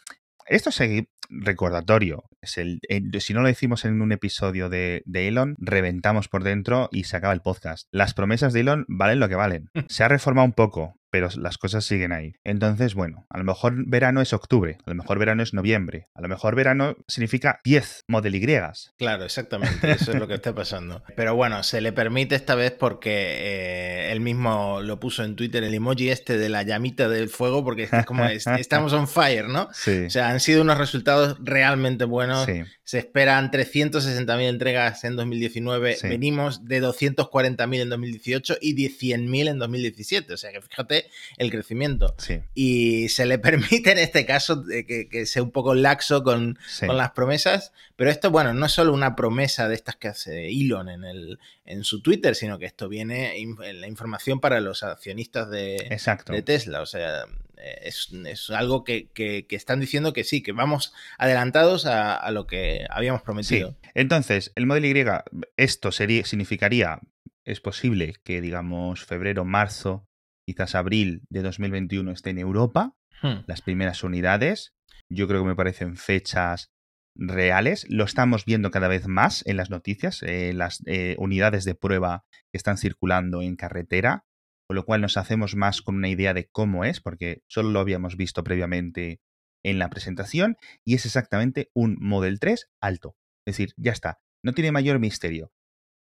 Esto 0.47 0.71
es 0.71 0.81
el 0.81 1.09
recordatorio. 1.41 2.25
Es 2.41 2.59
el, 2.59 2.81
el- 2.89 3.21
si 3.21 3.35
no 3.35 3.43
lo 3.43 3.49
decimos 3.49 3.85
en 3.85 4.01
un 4.03 4.13
episodio 4.13 4.69
de, 4.69 5.03
de 5.07 5.29
Elon, 5.29 5.55
reventamos 5.59 6.29
por 6.29 6.45
dentro 6.45 6.89
y 6.93 7.05
se 7.05 7.17
acaba 7.17 7.33
el 7.33 7.41
podcast. 7.41 7.89
Las 7.91 8.15
promesas 8.15 8.53
de 8.53 8.61
Elon 8.61 8.85
valen 8.89 9.21
lo 9.21 9.29
que 9.29 9.35
valen. 9.35 9.71
Se 9.89 10.05
ha 10.05 10.09
reformado 10.09 10.47
un 10.47 10.53
poco, 10.53 10.97
pero 11.15 11.29
las 11.37 11.59
cosas 11.59 11.85
siguen 11.85 12.11
ahí. 12.11 12.35
Entonces, 12.43 12.95
bueno, 12.95 13.25
a 13.31 13.39
lo 13.39 13.45
mejor 13.45 13.87
verano 13.87 14.21
es 14.21 14.33
octubre, 14.33 14.79
a 14.85 14.91
lo 14.91 14.97
mejor 14.97 15.17
verano 15.21 15.45
es 15.45 15.55
noviembre, 15.55 16.09
a 16.13 16.21
lo 16.21 16.27
mejor 16.27 16.57
verano 16.57 16.97
significa 17.07 17.61
10 17.63 18.07
Model 18.09 18.35
Y. 18.35 18.45
Claro, 18.99 19.25
exactamente, 19.25 19.93
eso 19.93 20.11
es 20.11 20.19
lo 20.19 20.27
que 20.27 20.35
está 20.35 20.53
pasando. 20.57 21.05
Pero 21.17 21.37
bueno, 21.37 21.63
se 21.63 21.81
le 21.81 21.93
permite 21.93 22.35
esta 22.35 22.57
vez 22.57 22.73
porque 22.73 23.13
eh, 23.13 24.11
él 24.11 24.19
mismo 24.23 24.83
lo 24.83 24.99
puso 24.99 25.23
en 25.23 25.37
Twitter, 25.37 25.63
el 25.63 25.73
emoji 25.73 26.09
este 26.09 26.37
de 26.37 26.49
la 26.49 26.65
llamita 26.65 27.09
del 27.09 27.29
fuego, 27.29 27.63
porque 27.63 27.85
es 27.85 28.05
como 28.07 28.25
estamos 28.59 28.93
on 28.93 29.07
fire, 29.07 29.47
¿no? 29.47 29.69
Sí. 29.73 30.07
O 30.07 30.11
sea, 30.11 30.31
han 30.31 30.41
sido 30.41 30.63
unos 30.63 30.79
resultados 30.79 31.37
realmente 31.41 32.07
buenos. 32.07 32.45
Sí. 32.47 32.63
Se 32.83 32.99
esperan 32.99 33.53
360.000 33.53 34.49
entregas 34.49 35.05
en 35.05 35.15
2019, 35.15 35.95
Sí. 35.95 36.09
venimos 36.09 36.65
de 36.65 36.83
240.000 36.83 37.83
en 37.83 37.89
2018 37.89 38.57
y 38.61 38.75
de 38.75 38.91
100.000 38.91 39.49
en 39.49 39.59
2017. 39.61 40.35
O 40.35 40.37
sea 40.37 40.51
que 40.51 40.61
fíjate 40.61 41.04
el 41.37 41.51
crecimiento. 41.51 42.15
Sí, 42.19 42.41
Y 42.55 43.09
se 43.09 43.27
le 43.27 43.39
permite 43.39 43.93
en 43.93 43.99
este 43.99 44.25
caso 44.27 44.57
de 44.57 44.87
que, 44.87 45.09
que 45.09 45.27
sea 45.27 45.43
un 45.43 45.51
poco 45.51 45.75
laxo 45.75 46.23
con, 46.23 46.59
sí. 46.69 46.87
con 46.87 46.97
las 46.97 47.11
promesas, 47.13 47.73
pero 47.97 48.11
esto, 48.11 48.31
bueno, 48.31 48.53
no 48.55 48.67
es 48.67 48.73
solo 48.73 48.93
una 48.93 49.15
promesa 49.17 49.69
de 49.69 49.75
estas 49.75 49.97
que 49.97 50.09
hace 50.09 50.49
Elon 50.49 50.89
en, 50.89 51.05
el, 51.05 51.39
en 51.65 51.85
su 51.85 52.03
Twitter, 52.03 52.35
sino 52.35 52.59
que 52.59 52.67
esto 52.67 52.89
viene 52.89 53.37
en 53.39 53.81
la 53.81 53.87
información 53.89 54.41
para 54.41 54.61
los 54.61 54.83
accionistas 54.83 55.51
de, 55.51 55.77
Exacto. 55.91 56.33
de 56.33 56.43
Tesla. 56.43 56.81
O 56.83 56.87
sea, 56.87 57.23
eh, 57.57 57.79
es, 57.85 58.09
es 58.27 58.51
algo 58.51 58.85
que, 58.85 59.09
que- 59.15 59.47
que 59.47 59.57
están 59.57 59.81
diciendo 59.81 60.13
que 60.13 60.25
sí, 60.25 60.43
que 60.43 60.53
vamos 60.53 60.93
adelantados 61.19 61.87
a, 61.87 62.15
a 62.17 62.31
lo 62.31 62.47
que 62.47 62.85
habíamos 62.91 63.21
Sí. 63.21 63.25
prometido. 63.25 63.77
Entonces, 63.95 64.53
el 64.57 64.67
Model 64.67 64.85
Y, 64.87 65.25
esto 65.57 65.93
sería, 65.93 66.25
significaría, 66.25 67.01
es 67.45 67.61
posible 67.61 68.15
que, 68.25 68.41
digamos, 68.41 69.05
febrero, 69.05 69.45
marzo, 69.45 70.07
quizás 70.47 70.75
abril 70.75 71.23
de 71.29 71.43
2021 71.43 72.13
esté 72.13 72.31
en 72.31 72.39
Europa, 72.39 72.95
Hmm. 73.23 73.45
las 73.47 73.63
primeras 73.63 74.03
unidades. 74.05 74.75
Yo 75.09 75.27
creo 75.29 75.43
que 75.43 75.49
me 75.49 75.57
parecen 75.57 75.97
fechas 75.97 76.71
reales. 77.17 77.87
Lo 77.89 78.05
estamos 78.05 78.45
viendo 78.45 78.71
cada 78.71 78.89
vez 78.89 79.07
más 79.07 79.47
en 79.47 79.57
las 79.57 79.71
noticias, 79.71 80.23
eh, 80.23 80.53
las 80.53 80.83
eh, 80.87 81.17
unidades 81.19 81.65
de 81.65 81.75
prueba 81.75 82.25
que 82.53 82.59
están 82.59 82.77
circulando 82.77 83.41
en 83.41 83.57
carretera, 83.57 84.25
con 84.69 84.77
lo 84.77 84.85
cual 84.85 85.01
nos 85.01 85.17
hacemos 85.17 85.55
más 85.55 85.81
con 85.81 85.97
una 85.97 86.09
idea 86.09 86.35
de 86.35 86.49
cómo 86.51 86.85
es, 86.85 87.01
porque 87.01 87.43
solo 87.49 87.71
lo 87.71 87.81
habíamos 87.81 88.17
visto 88.17 88.43
previamente 88.45 89.21
en 89.63 89.79
la 89.79 89.89
presentación, 89.89 90.57
y 90.85 90.95
es 90.95 91.07
exactamente 91.07 91.71
un 91.73 91.97
Model 92.01 92.39
3 92.39 92.69
alto. 92.83 93.17
Es 93.47 93.57
decir, 93.57 93.73
ya 93.77 93.93
está, 93.93 94.19
no 94.43 94.53
tiene 94.53 94.73
mayor 94.73 94.99
misterio. 94.99 95.53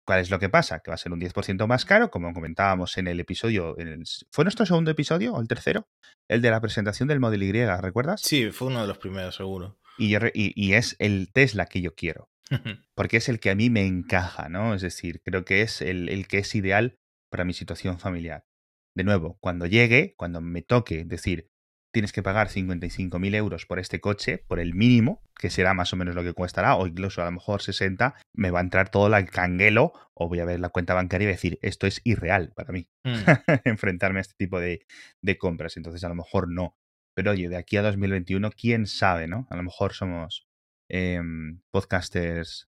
¿Cuál 0.08 0.20
es 0.20 0.30
lo 0.30 0.38
que 0.38 0.48
pasa? 0.48 0.80
Que 0.80 0.90
va 0.90 0.94
a 0.94 0.96
ser 0.96 1.12
un 1.12 1.20
10% 1.20 1.66
más 1.66 1.84
caro, 1.84 2.10
como 2.10 2.32
comentábamos 2.32 2.96
en 2.96 3.08
el 3.08 3.20
episodio. 3.20 3.78
en 3.78 3.88
el- 3.88 4.04
¿Fue 4.32 4.42
nuestro 4.42 4.64
segundo 4.64 4.90
episodio 4.90 5.34
o 5.34 5.40
el 5.42 5.46
tercero? 5.48 5.86
El 6.28 6.40
de 6.40 6.50
la 6.50 6.62
presentación 6.62 7.08
del 7.08 7.20
Model 7.20 7.42
Y, 7.42 7.52
¿recuerdas? 7.52 8.22
Sí, 8.22 8.50
fue 8.50 8.68
uno 8.68 8.80
de 8.80 8.86
los 8.88 8.96
primeros, 8.96 9.36
seguro. 9.36 9.78
Y, 9.98 10.08
yo 10.08 10.18
re- 10.20 10.32
y- 10.34 10.54
y 10.56 10.72
es 10.72 10.96
el 10.98 11.28
Tesla 11.30 11.66
que 11.66 11.82
yo 11.82 11.94
quiero, 11.94 12.30
porque 12.96 13.18
es 13.18 13.28
el 13.28 13.38
que 13.38 13.50
a 13.50 13.54
mí 13.54 13.68
me 13.68 13.84
encaja, 13.84 14.48
¿no? 14.48 14.72
Es 14.72 14.80
decir, 14.80 15.20
creo 15.22 15.44
que 15.44 15.60
es 15.60 15.82
el, 15.82 16.08
el 16.08 16.26
que 16.26 16.38
es 16.38 16.54
ideal 16.54 16.96
para 17.30 17.44
mi 17.44 17.52
situación 17.52 17.98
familiar. 17.98 18.46
De 18.96 19.04
nuevo, 19.04 19.36
cuando 19.42 19.66
llegue, 19.66 20.14
cuando 20.16 20.40
me 20.40 20.62
toque 20.62 21.04
decir, 21.04 21.50
tienes 21.92 22.12
que 22.12 22.22
pagar 22.22 22.48
55.000 22.48 23.34
euros 23.34 23.66
por 23.66 23.78
este 23.78 24.00
coche, 24.00 24.44
por 24.46 24.60
el 24.60 24.74
mínimo, 24.74 25.22
que 25.38 25.50
será 25.50 25.74
más 25.74 25.92
o 25.92 25.96
menos 25.96 26.14
lo 26.14 26.22
que 26.22 26.34
costará, 26.34 26.76
o 26.76 26.86
incluso 26.86 27.22
a 27.22 27.24
lo 27.24 27.32
mejor 27.32 27.62
60, 27.62 28.14
me 28.34 28.50
va 28.50 28.60
a 28.60 28.62
entrar 28.62 28.90
todo 28.90 29.14
el 29.14 29.30
canguelo, 29.30 29.92
o 30.14 30.28
voy 30.28 30.40
a 30.40 30.44
ver 30.44 30.60
la 30.60 30.68
cuenta 30.68 30.94
bancaria 30.94 31.28
y 31.28 31.32
decir, 31.32 31.58
esto 31.62 31.86
es 31.86 32.00
irreal 32.04 32.52
para 32.54 32.72
mí 32.72 32.88
Hmm. 33.04 33.14
enfrentarme 33.64 34.18
a 34.18 34.22
este 34.22 34.34
tipo 34.36 34.60
de, 34.60 34.86
de 35.22 35.38
compras. 35.38 35.76
Entonces, 35.76 36.04
a 36.04 36.08
lo 36.08 36.14
mejor 36.14 36.50
no. 36.50 36.76
Pero 37.14 37.32
oye, 37.32 37.48
de 37.48 37.56
aquí 37.56 37.76
a 37.76 37.82
2021, 37.82 38.50
quién 38.52 38.86
sabe, 38.86 39.26
¿no? 39.26 39.46
A 39.50 39.56
lo 39.56 39.62
mejor 39.62 39.92
somos 39.94 40.46
em, 40.88 41.60
podcasters 41.70 42.68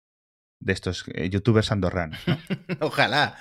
de 0.59 0.73
estos 0.73 1.05
eh, 1.13 1.29
youtubers 1.29 1.71
andorranos. 1.71 2.19
¿no? 2.27 2.37
Ojalá. 2.79 3.35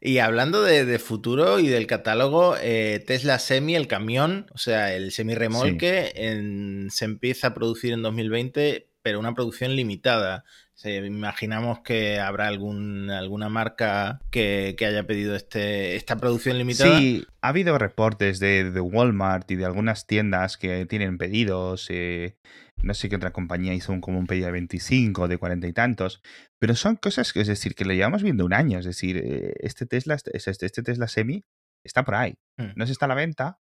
Y 0.00 0.18
hablando 0.18 0.62
de, 0.62 0.84
de 0.84 0.98
futuro 0.98 1.60
y 1.60 1.68
del 1.68 1.86
catálogo, 1.86 2.56
eh, 2.60 3.02
Tesla 3.06 3.38
Semi, 3.38 3.76
el 3.76 3.86
camión, 3.86 4.46
o 4.52 4.58
sea, 4.58 4.94
el 4.94 5.12
semi-remolque, 5.12 6.12
en- 6.16 6.88
se 6.90 7.04
empieza 7.04 7.48
a 7.48 7.54
producir 7.54 7.92
en 7.92 8.02
2020, 8.02 8.88
pero 9.02 9.20
una 9.20 9.34
producción 9.34 9.76
limitada. 9.76 10.44
O 10.74 10.78
sea, 10.82 10.96
imaginamos 11.04 11.80
que 11.80 12.18
habrá 12.18 12.48
algún, 12.48 13.10
alguna 13.10 13.48
marca 13.48 14.20
que, 14.32 14.74
que 14.76 14.86
haya 14.86 15.06
pedido 15.06 15.36
este, 15.36 15.94
esta 15.94 16.16
producción 16.16 16.58
limitada. 16.58 16.98
Sí, 16.98 17.24
ha 17.40 17.48
habido 17.48 17.78
reportes 17.78 18.40
de, 18.40 18.68
de 18.72 18.80
Walmart 18.80 19.48
y 19.52 19.56
de 19.56 19.64
algunas 19.66 20.06
tiendas 20.08 20.56
que 20.56 20.84
tienen 20.86 21.18
pedidos. 21.18 21.86
eh, 21.90 22.34
no 22.82 22.94
sé 22.94 23.08
qué 23.08 23.16
otra 23.16 23.32
compañía 23.32 23.74
hizo 23.74 23.92
un, 23.92 24.00
como 24.00 24.18
un 24.18 24.26
pedido 24.26 24.46
de 24.46 24.52
25, 24.52 25.28
de 25.28 25.38
40 25.38 25.66
y 25.66 25.72
tantos. 25.72 26.22
Pero 26.58 26.74
son 26.74 26.96
cosas 26.96 27.32
que, 27.32 27.40
es 27.40 27.48
decir, 27.48 27.74
que 27.74 27.84
lo 27.84 27.92
llevamos 27.92 28.22
viendo 28.22 28.44
un 28.44 28.52
año. 28.52 28.78
Es 28.78 28.84
decir, 28.84 29.16
eh, 29.16 29.54
este 29.60 29.86
Tesla, 29.86 30.14
este, 30.14 30.36
este 30.36 30.66
este 30.66 30.82
Tesla 30.82 31.08
Semi 31.08 31.44
está 31.84 32.04
por 32.04 32.14
ahí. 32.14 32.34
Hmm. 32.56 32.72
No 32.76 32.86
se 32.86 32.92
está 32.92 33.06
a 33.06 33.08
la 33.08 33.14
venta. 33.14 33.60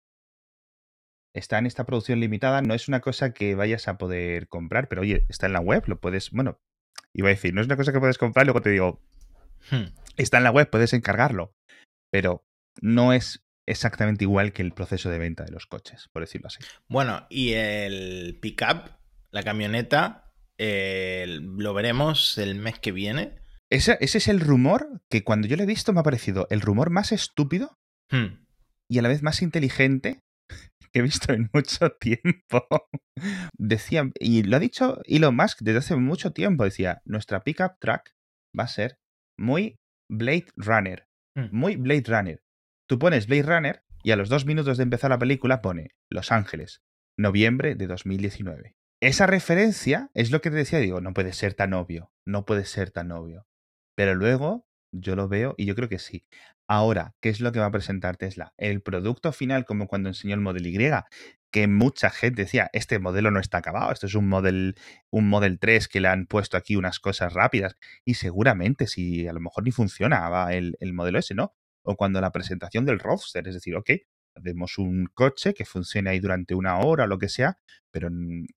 Está 1.35 1.59
en 1.59 1.67
esta 1.67 1.85
producción 1.85 2.21
limitada. 2.21 2.63
No 2.63 2.75
es 2.75 2.89
una 2.89 3.01
cosa 3.01 3.33
que 3.33 3.55
vayas 3.55 3.89
a 3.89 3.97
poder 3.99 4.49
comprar, 4.49 4.89
pero 4.89 5.03
oye, 5.03 5.25
está 5.29 5.47
en 5.47 5.55
la 5.55 5.61
web, 5.61 5.85
lo 5.87 6.01
puedes. 6.01 6.31
Bueno, 6.31 6.61
iba 7.15 7.29
a 7.29 7.31
decir, 7.31 7.55
no 7.55 7.61
es 7.61 7.67
una 7.67 7.77
cosa 7.77 7.93
que 7.93 8.01
puedes 8.01 8.19
comprar, 8.19 8.47
luego 8.47 8.61
te 8.61 8.71
digo, 8.71 9.01
Hmm. 9.71 9.95
está 10.17 10.39
en 10.39 10.45
la 10.45 10.51
web, 10.51 10.69
puedes 10.71 10.93
encargarlo. 10.93 11.55
Pero 12.11 12.45
no 12.81 13.13
es 13.13 13.45
exactamente 13.67 14.25
igual 14.25 14.53
que 14.53 14.63
el 14.63 14.73
proceso 14.73 15.09
de 15.09 15.19
venta 15.19 15.45
de 15.45 15.53
los 15.53 15.67
coches, 15.67 16.09
por 16.13 16.23
decirlo 16.23 16.49
así. 16.49 16.59
Bueno, 16.89 17.27
y 17.31 17.53
el 17.53 18.39
pickup, 18.41 18.91
la 19.33 19.43
camioneta, 19.43 20.33
eh, 20.59 21.27
lo 21.41 21.75
veremos 21.75 22.39
el 22.39 22.55
mes 22.55 22.79
que 22.79 22.93
viene. 22.93 23.35
Ese, 23.71 23.97
ese 24.01 24.19
es 24.19 24.29
el 24.29 24.41
rumor 24.41 25.03
que 25.11 25.25
cuando 25.25 25.49
yo 25.49 25.57
lo 25.57 25.63
he 25.63 25.67
visto 25.67 25.93
me 25.93 26.01
ha 26.01 26.05
parecido 26.05 26.47
el 26.51 26.61
rumor 26.61 26.91
más 26.91 27.11
estúpido 27.11 27.79
Hmm. 28.13 28.45
y 28.91 28.99
a 28.99 29.03
la 29.03 29.09
vez 29.09 29.23
más 29.23 29.41
inteligente 29.41 30.21
que 30.93 30.99
he 30.99 31.03
visto 31.03 31.33
en 31.33 31.49
mucho 31.55 31.91
tiempo. 31.99 32.67
Decía, 33.59 34.11
y 34.21 34.43
lo 34.43 34.57
ha 34.57 34.61
dicho 34.61 35.01
Elon 35.05 35.35
Musk 35.35 35.61
desde 35.63 35.79
hace 35.79 35.97
mucho 35.97 36.33
tiempo, 36.33 36.65
decía, 36.65 37.01
nuestra 37.07 37.41
pickup 37.41 37.79
truck 37.81 38.11
va 38.59 38.65
a 38.65 38.69
ser 38.69 38.99
muy 39.39 39.77
Blade 40.11 40.47
Runner. 40.57 41.07
Hmm. 41.35 41.49
Muy 41.53 41.77
Blade 41.77 42.05
Runner. 42.07 42.43
Tú 42.87 42.99
pones 42.99 43.27
Blade 43.27 43.45
Runner 43.45 43.83
y 44.05 44.11
a 44.11 44.17
los 44.17 44.29
dos 44.29 44.45
minutos 44.45 44.77
de 44.77 44.83
empezar 44.83 45.11
la 45.11 45.19
película 45.19 45.63
pone 45.63 45.93
Los 46.11 46.31
Ángeles, 46.31 46.83
noviembre 47.17 47.75
de 47.75 47.87
2019. 47.87 48.75
Esa 49.03 49.27
referencia 49.27 50.13
es 50.15 50.31
lo 50.31 50.41
que 50.41 50.51
te 50.51 50.55
decía, 50.55 50.79
digo, 50.79 51.01
no 51.01 51.13
puede 51.13 51.33
ser 51.33 51.55
tan 51.55 51.75
obvio, 51.75 52.13
no 52.25 52.45
puede 52.47 52.65
ser 52.65 52.93
tan 52.93 53.11
obvio. 53.11 53.49
Pero 53.97 54.15
luego 54.15 54.69
yo 54.93 55.17
lo 55.17 55.27
veo 55.27 55.57
y 55.59 55.67
yo 55.67 55.75
creo 55.75 55.89
que 55.89 55.99
sí. 55.99 56.25
Ahora, 56.69 57.17
¿qué 57.21 57.29
es 57.29 57.41
lo 57.41 57.51
que 57.51 57.59
va 57.59 57.67
a 57.67 57.73
presentar 57.73 58.17
Tesla? 58.17 58.55
El 58.59 58.81
producto 58.81 59.33
final, 59.33 59.65
como 59.65 59.89
cuando 59.89 60.09
enseñó 60.09 60.35
el 60.35 60.41
Model 60.41 60.69
Y, 60.69 60.79
que 61.51 61.67
mucha 61.67 62.11
gente 62.11 62.43
decía, 62.43 62.71
este 62.73 63.01
modelo 63.01 63.33
no 63.33 63.41
está 63.41 63.59
acabado, 63.59 63.91
esto 63.91 64.07
es 64.07 64.15
un 64.15 64.29
Model, 64.29 64.77
un 65.11 65.29
Model 65.29 65.59
3 65.59 65.89
que 65.89 66.01
le 66.01 66.07
han 66.07 66.27
puesto 66.27 66.57
aquí 66.57 66.77
unas 66.77 67.01
cosas 67.01 67.33
rápidas. 67.33 67.75
Y 68.05 68.15
seguramente, 68.15 68.87
si 68.87 69.27
a 69.27 69.33
lo 69.33 69.41
mejor 69.41 69.65
ni 69.65 69.73
funcionaba 69.73 70.55
el, 70.55 70.77
el 70.79 70.93
modelo 70.93 71.19
ese, 71.19 71.35
¿no? 71.35 71.57
O 71.83 71.97
cuando 71.97 72.21
la 72.21 72.31
presentación 72.31 72.87
del 72.87 73.01
Roadster, 73.01 73.49
es 73.49 73.55
decir, 73.55 73.75
ok, 73.75 73.91
hacemos 74.35 74.79
un 74.79 75.07
coche 75.15 75.55
que 75.55 75.65
funcione 75.65 76.11
ahí 76.11 76.21
durante 76.21 76.55
una 76.55 76.79
hora 76.79 77.05
o 77.05 77.07
lo 77.07 77.19
que 77.19 77.29
sea, 77.29 77.59
pero 77.91 78.09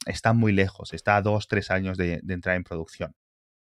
está 0.06 0.34
muy 0.34 0.52
lejos, 0.52 0.94
está 0.94 1.18
a 1.18 1.22
dos, 1.22 1.48
tres 1.48 1.72
años 1.72 1.98
de, 1.98 2.20
de 2.24 2.34
entrar 2.34 2.56
en 2.56 2.64
producción. 2.64 3.16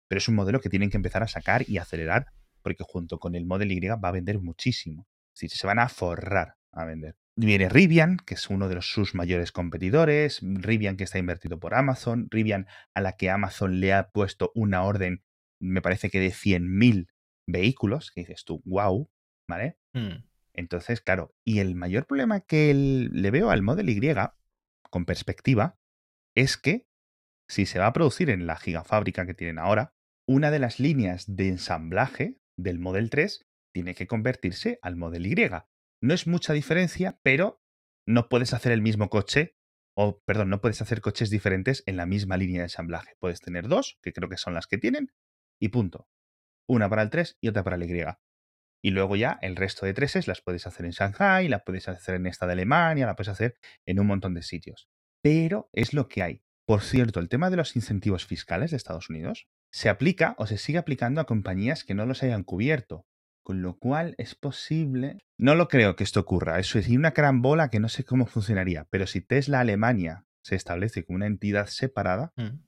Pero 0.08 0.18
es 0.18 0.28
un 0.28 0.34
modelo 0.34 0.60
que 0.60 0.68
tienen 0.68 0.90
que 0.90 0.96
empezar 0.96 1.22
a 1.22 1.28
sacar 1.28 1.68
y 1.68 1.78
acelerar, 1.78 2.26
porque 2.62 2.84
junto 2.86 3.18
con 3.18 3.34
el 3.34 3.46
Model 3.46 3.72
Y 3.72 3.80
va 3.80 4.08
a 4.08 4.12
vender 4.12 4.38
muchísimo. 4.38 5.06
Es 5.34 5.40
decir, 5.40 5.50
se 5.50 5.66
van 5.66 5.78
a 5.78 5.88
forrar 5.88 6.56
a 6.72 6.84
vender. 6.84 7.16
Viene 7.36 7.68
Rivian, 7.68 8.18
que 8.18 8.34
es 8.34 8.48
uno 8.48 8.68
de 8.68 8.76
los, 8.76 8.92
sus 8.92 9.14
mayores 9.14 9.50
competidores, 9.50 10.40
Rivian 10.42 10.96
que 10.96 11.04
está 11.04 11.18
invertido 11.18 11.58
por 11.58 11.74
Amazon, 11.74 12.28
Rivian 12.30 12.66
a 12.94 13.00
la 13.00 13.12
que 13.12 13.30
Amazon 13.30 13.80
le 13.80 13.92
ha 13.92 14.10
puesto 14.10 14.52
una 14.54 14.84
orden, 14.84 15.24
me 15.60 15.82
parece 15.82 16.10
que 16.10 16.20
de 16.20 16.28
100.000 16.28 17.08
vehículos, 17.46 18.12
que 18.12 18.20
dices 18.20 18.44
tú, 18.44 18.62
wow, 18.64 19.10
¿vale? 19.48 19.78
Hmm. 19.92 20.24
Entonces, 20.54 21.00
claro, 21.00 21.34
y 21.44 21.58
el 21.58 21.74
mayor 21.74 22.06
problema 22.06 22.40
que 22.40 22.72
le 22.74 23.30
veo 23.30 23.50
al 23.50 23.62
Model 23.62 23.90
Y, 23.90 24.00
con 24.90 25.04
perspectiva, 25.04 25.78
es 26.34 26.56
que 26.56 26.86
si 27.48 27.66
se 27.66 27.78
va 27.78 27.88
a 27.88 27.92
producir 27.92 28.30
en 28.30 28.46
la 28.46 28.56
gigafábrica 28.56 29.26
que 29.26 29.34
tienen 29.34 29.58
ahora, 29.58 29.94
una 30.26 30.50
de 30.50 30.58
las 30.58 30.80
líneas 30.80 31.24
de 31.26 31.48
ensamblaje 31.48 32.38
del 32.56 32.78
Model 32.78 33.10
3 33.10 33.46
tiene 33.74 33.94
que 33.94 34.06
convertirse 34.06 34.78
al 34.80 34.96
Model 34.96 35.26
Y. 35.26 35.34
No 36.00 36.14
es 36.14 36.26
mucha 36.26 36.52
diferencia, 36.52 37.18
pero 37.22 37.60
no 38.06 38.28
puedes 38.28 38.54
hacer 38.54 38.72
el 38.72 38.82
mismo 38.82 39.10
coche, 39.10 39.56
o 39.96 40.20
perdón, 40.24 40.50
no 40.50 40.60
puedes 40.60 40.80
hacer 40.80 41.00
coches 41.00 41.30
diferentes 41.30 41.82
en 41.86 41.96
la 41.96 42.06
misma 42.06 42.36
línea 42.36 42.60
de 42.60 42.66
ensamblaje. 42.66 43.16
Puedes 43.18 43.40
tener 43.40 43.68
dos, 43.68 43.98
que 44.02 44.12
creo 44.12 44.28
que 44.28 44.36
son 44.36 44.54
las 44.54 44.66
que 44.66 44.78
tienen, 44.78 45.12
y 45.60 45.68
punto. 45.68 46.08
Una 46.66 46.88
para 46.88 47.02
el 47.02 47.10
3 47.10 47.38
y 47.40 47.48
otra 47.48 47.64
para 47.64 47.76
el 47.76 47.82
Y. 47.82 48.04
Y 48.84 48.90
luego 48.90 49.16
ya 49.16 49.38
el 49.40 49.56
resto 49.56 49.86
de 49.86 49.94
treses 49.94 50.28
las 50.28 50.42
puedes 50.42 50.66
hacer 50.66 50.84
en 50.84 50.92
Shanghai, 50.92 51.48
las 51.48 51.62
puedes 51.62 51.88
hacer 51.88 52.16
en 52.16 52.26
esta 52.26 52.46
de 52.46 52.52
Alemania, 52.52 53.06
las 53.06 53.16
puedes 53.16 53.30
hacer 53.30 53.56
en 53.86 53.98
un 53.98 54.06
montón 54.06 54.34
de 54.34 54.42
sitios. 54.42 54.90
Pero 55.22 55.70
es 55.72 55.94
lo 55.94 56.06
que 56.06 56.22
hay. 56.22 56.42
Por 56.66 56.82
cierto, 56.82 57.18
el 57.18 57.30
tema 57.30 57.48
de 57.48 57.56
los 57.56 57.76
incentivos 57.76 58.26
fiscales 58.26 58.70
de 58.72 58.76
Estados 58.76 59.08
Unidos 59.08 59.48
se 59.72 59.88
aplica 59.88 60.34
o 60.36 60.46
se 60.46 60.58
sigue 60.58 60.76
aplicando 60.76 61.22
a 61.22 61.24
compañías 61.26 61.82
que 61.82 61.94
no 61.94 62.04
los 62.04 62.22
hayan 62.22 62.44
cubierto. 62.44 63.06
Con 63.42 63.62
lo 63.62 63.78
cual 63.78 64.14
es 64.18 64.34
posible. 64.34 65.18
No 65.38 65.54
lo 65.54 65.68
creo 65.68 65.96
que 65.96 66.04
esto 66.04 66.20
ocurra. 66.20 66.58
Eso 66.58 66.78
es 66.78 66.88
una 66.88 67.12
carambola 67.12 67.70
que 67.70 67.80
no 67.80 67.88
sé 67.88 68.04
cómo 68.04 68.26
funcionaría. 68.26 68.86
Pero 68.90 69.06
si 69.06 69.22
Tesla 69.22 69.60
Alemania 69.60 70.26
se 70.42 70.56
establece 70.56 71.04
como 71.04 71.16
una 71.16 71.26
entidad 71.26 71.66
separada, 71.68 72.32
Mm. 72.36 72.60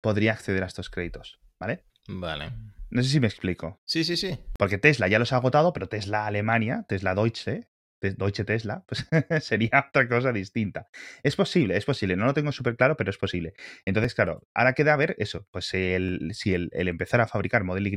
podría 0.00 0.32
acceder 0.32 0.64
a 0.64 0.66
estos 0.66 0.90
créditos. 0.90 1.40
¿Vale? 1.60 1.84
Vale. 2.08 2.52
No 2.90 3.02
sé 3.02 3.08
si 3.10 3.20
me 3.20 3.26
explico. 3.26 3.80
Sí, 3.84 4.04
sí, 4.04 4.16
sí. 4.16 4.38
Porque 4.58 4.78
Tesla 4.78 5.08
ya 5.08 5.18
los 5.18 5.32
ha 5.32 5.36
agotado, 5.36 5.72
pero 5.72 5.88
Tesla 5.88 6.26
Alemania, 6.26 6.84
Tesla 6.88 7.14
Deutsche, 7.14 7.68
Deutsche 8.00 8.44
Tesla, 8.44 8.84
pues 8.86 9.06
sería 9.44 9.86
otra 9.88 10.08
cosa 10.08 10.32
distinta. 10.32 10.88
Es 11.22 11.34
posible, 11.36 11.76
es 11.76 11.84
posible. 11.84 12.16
No 12.16 12.26
lo 12.26 12.34
tengo 12.34 12.52
súper 12.52 12.76
claro, 12.76 12.96
pero 12.96 13.10
es 13.10 13.18
posible. 13.18 13.54
Entonces, 13.84 14.14
claro, 14.14 14.46
ahora 14.54 14.74
queda 14.74 14.96
ver 14.96 15.16
eso. 15.18 15.46
Pues 15.50 15.72
el- 15.74 16.30
si 16.34 16.54
el, 16.54 16.70
el 16.72 16.88
empezar 16.88 17.20
a 17.20 17.26
fabricar 17.26 17.64
Model 17.64 17.86
Y 17.88 17.96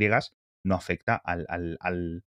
no 0.64 0.76
afecta 0.76 1.16
al, 1.16 1.46
al- 1.50 1.78
al- 1.82 2.24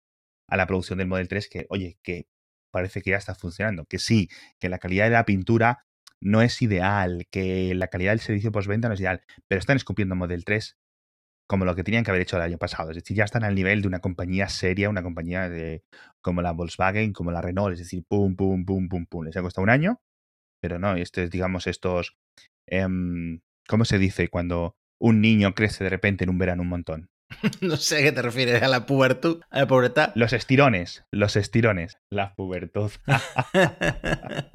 a 0.48 0.58
la 0.58 0.68
producción 0.68 1.00
del 1.00 1.08
Model 1.08 1.28
3, 1.28 1.50
que, 1.50 1.66
oye, 1.70 1.98
que 2.04 2.28
parece 2.72 3.02
que 3.02 3.12
ya 3.12 3.18
está 3.18 3.36
funcionando. 3.36 3.86
Que 3.86 3.98
sí, 4.00 4.30
que 4.60 4.70
la 4.70 4.78
calidad 4.80 5.06
de 5.06 5.12
la 5.12 5.26
pintura 5.26 5.86
no 6.20 6.42
es 6.42 6.62
ideal, 6.62 7.28
que 7.32 7.74
la 7.74 7.88
calidad 7.88 8.12
del 8.12 8.20
servicio 8.20 8.52
postventa 8.52 8.88
no 8.88 8.94
es 8.94 9.00
ideal, 9.00 9.22
pero 9.48 9.58
están 9.60 9.78
escupiendo 9.78 10.16
Model 10.16 10.46
3 10.46 10.78
como 11.52 11.66
lo 11.66 11.76
que 11.76 11.84
tenían 11.84 12.06
que 12.06 12.12
haber 12.12 12.22
hecho 12.22 12.38
el 12.38 12.44
año 12.44 12.58
pasado. 12.58 12.92
Es 12.92 12.96
decir, 12.96 13.18
ya 13.18 13.26
están 13.26 13.44
al 13.44 13.54
nivel 13.56 13.82
de 13.82 13.90
una 13.90 14.00
compañía 14.00 14.48
seria, 14.48 14.90
una 14.90 15.04
compañía 15.04 15.50
de, 15.50 15.84
como 16.22 16.42
la 16.42 16.54
Volkswagen, 16.54 17.12
como 17.12 17.34
la 17.34 17.42
Renault. 17.42 17.74
Es 17.74 17.80
decir, 17.80 18.06
pum, 18.08 18.38
pum, 18.38 18.64
pum, 18.64 18.88
pum, 18.88 19.06
pum. 19.06 19.26
Les 19.26 19.36
ha 19.36 19.42
costado 19.42 19.64
un 19.64 19.70
año, 19.70 20.00
pero 20.62 20.80
no, 20.80 20.96
este 20.96 21.26
es, 21.26 21.30
digamos, 21.30 21.68
estos. 21.68 22.16
em, 22.68 23.42
¿Cómo 23.68 23.84
se 23.84 23.98
dice 24.00 24.30
cuando 24.30 24.78
un 24.98 25.20
niño 25.20 25.54
crece 25.54 25.84
de 25.84 25.90
repente 25.90 26.24
en 26.24 26.30
un 26.30 26.38
verano 26.38 26.62
un 26.62 26.70
montón? 26.70 27.10
No 27.62 27.78
sé 27.78 27.98
a 27.98 28.02
qué 28.02 28.12
te 28.12 28.22
refieres, 28.22 28.62
a 28.62 28.68
la 28.68 28.86
pubertad. 28.86 29.38
A 29.50 29.60
la 29.60 29.68
pubertad. 29.68 30.12
Los 30.16 30.34
estirones, 30.34 31.04
los 31.12 31.36
estirones. 31.36 31.98
La 32.10 32.34
pubertad. 32.36 32.92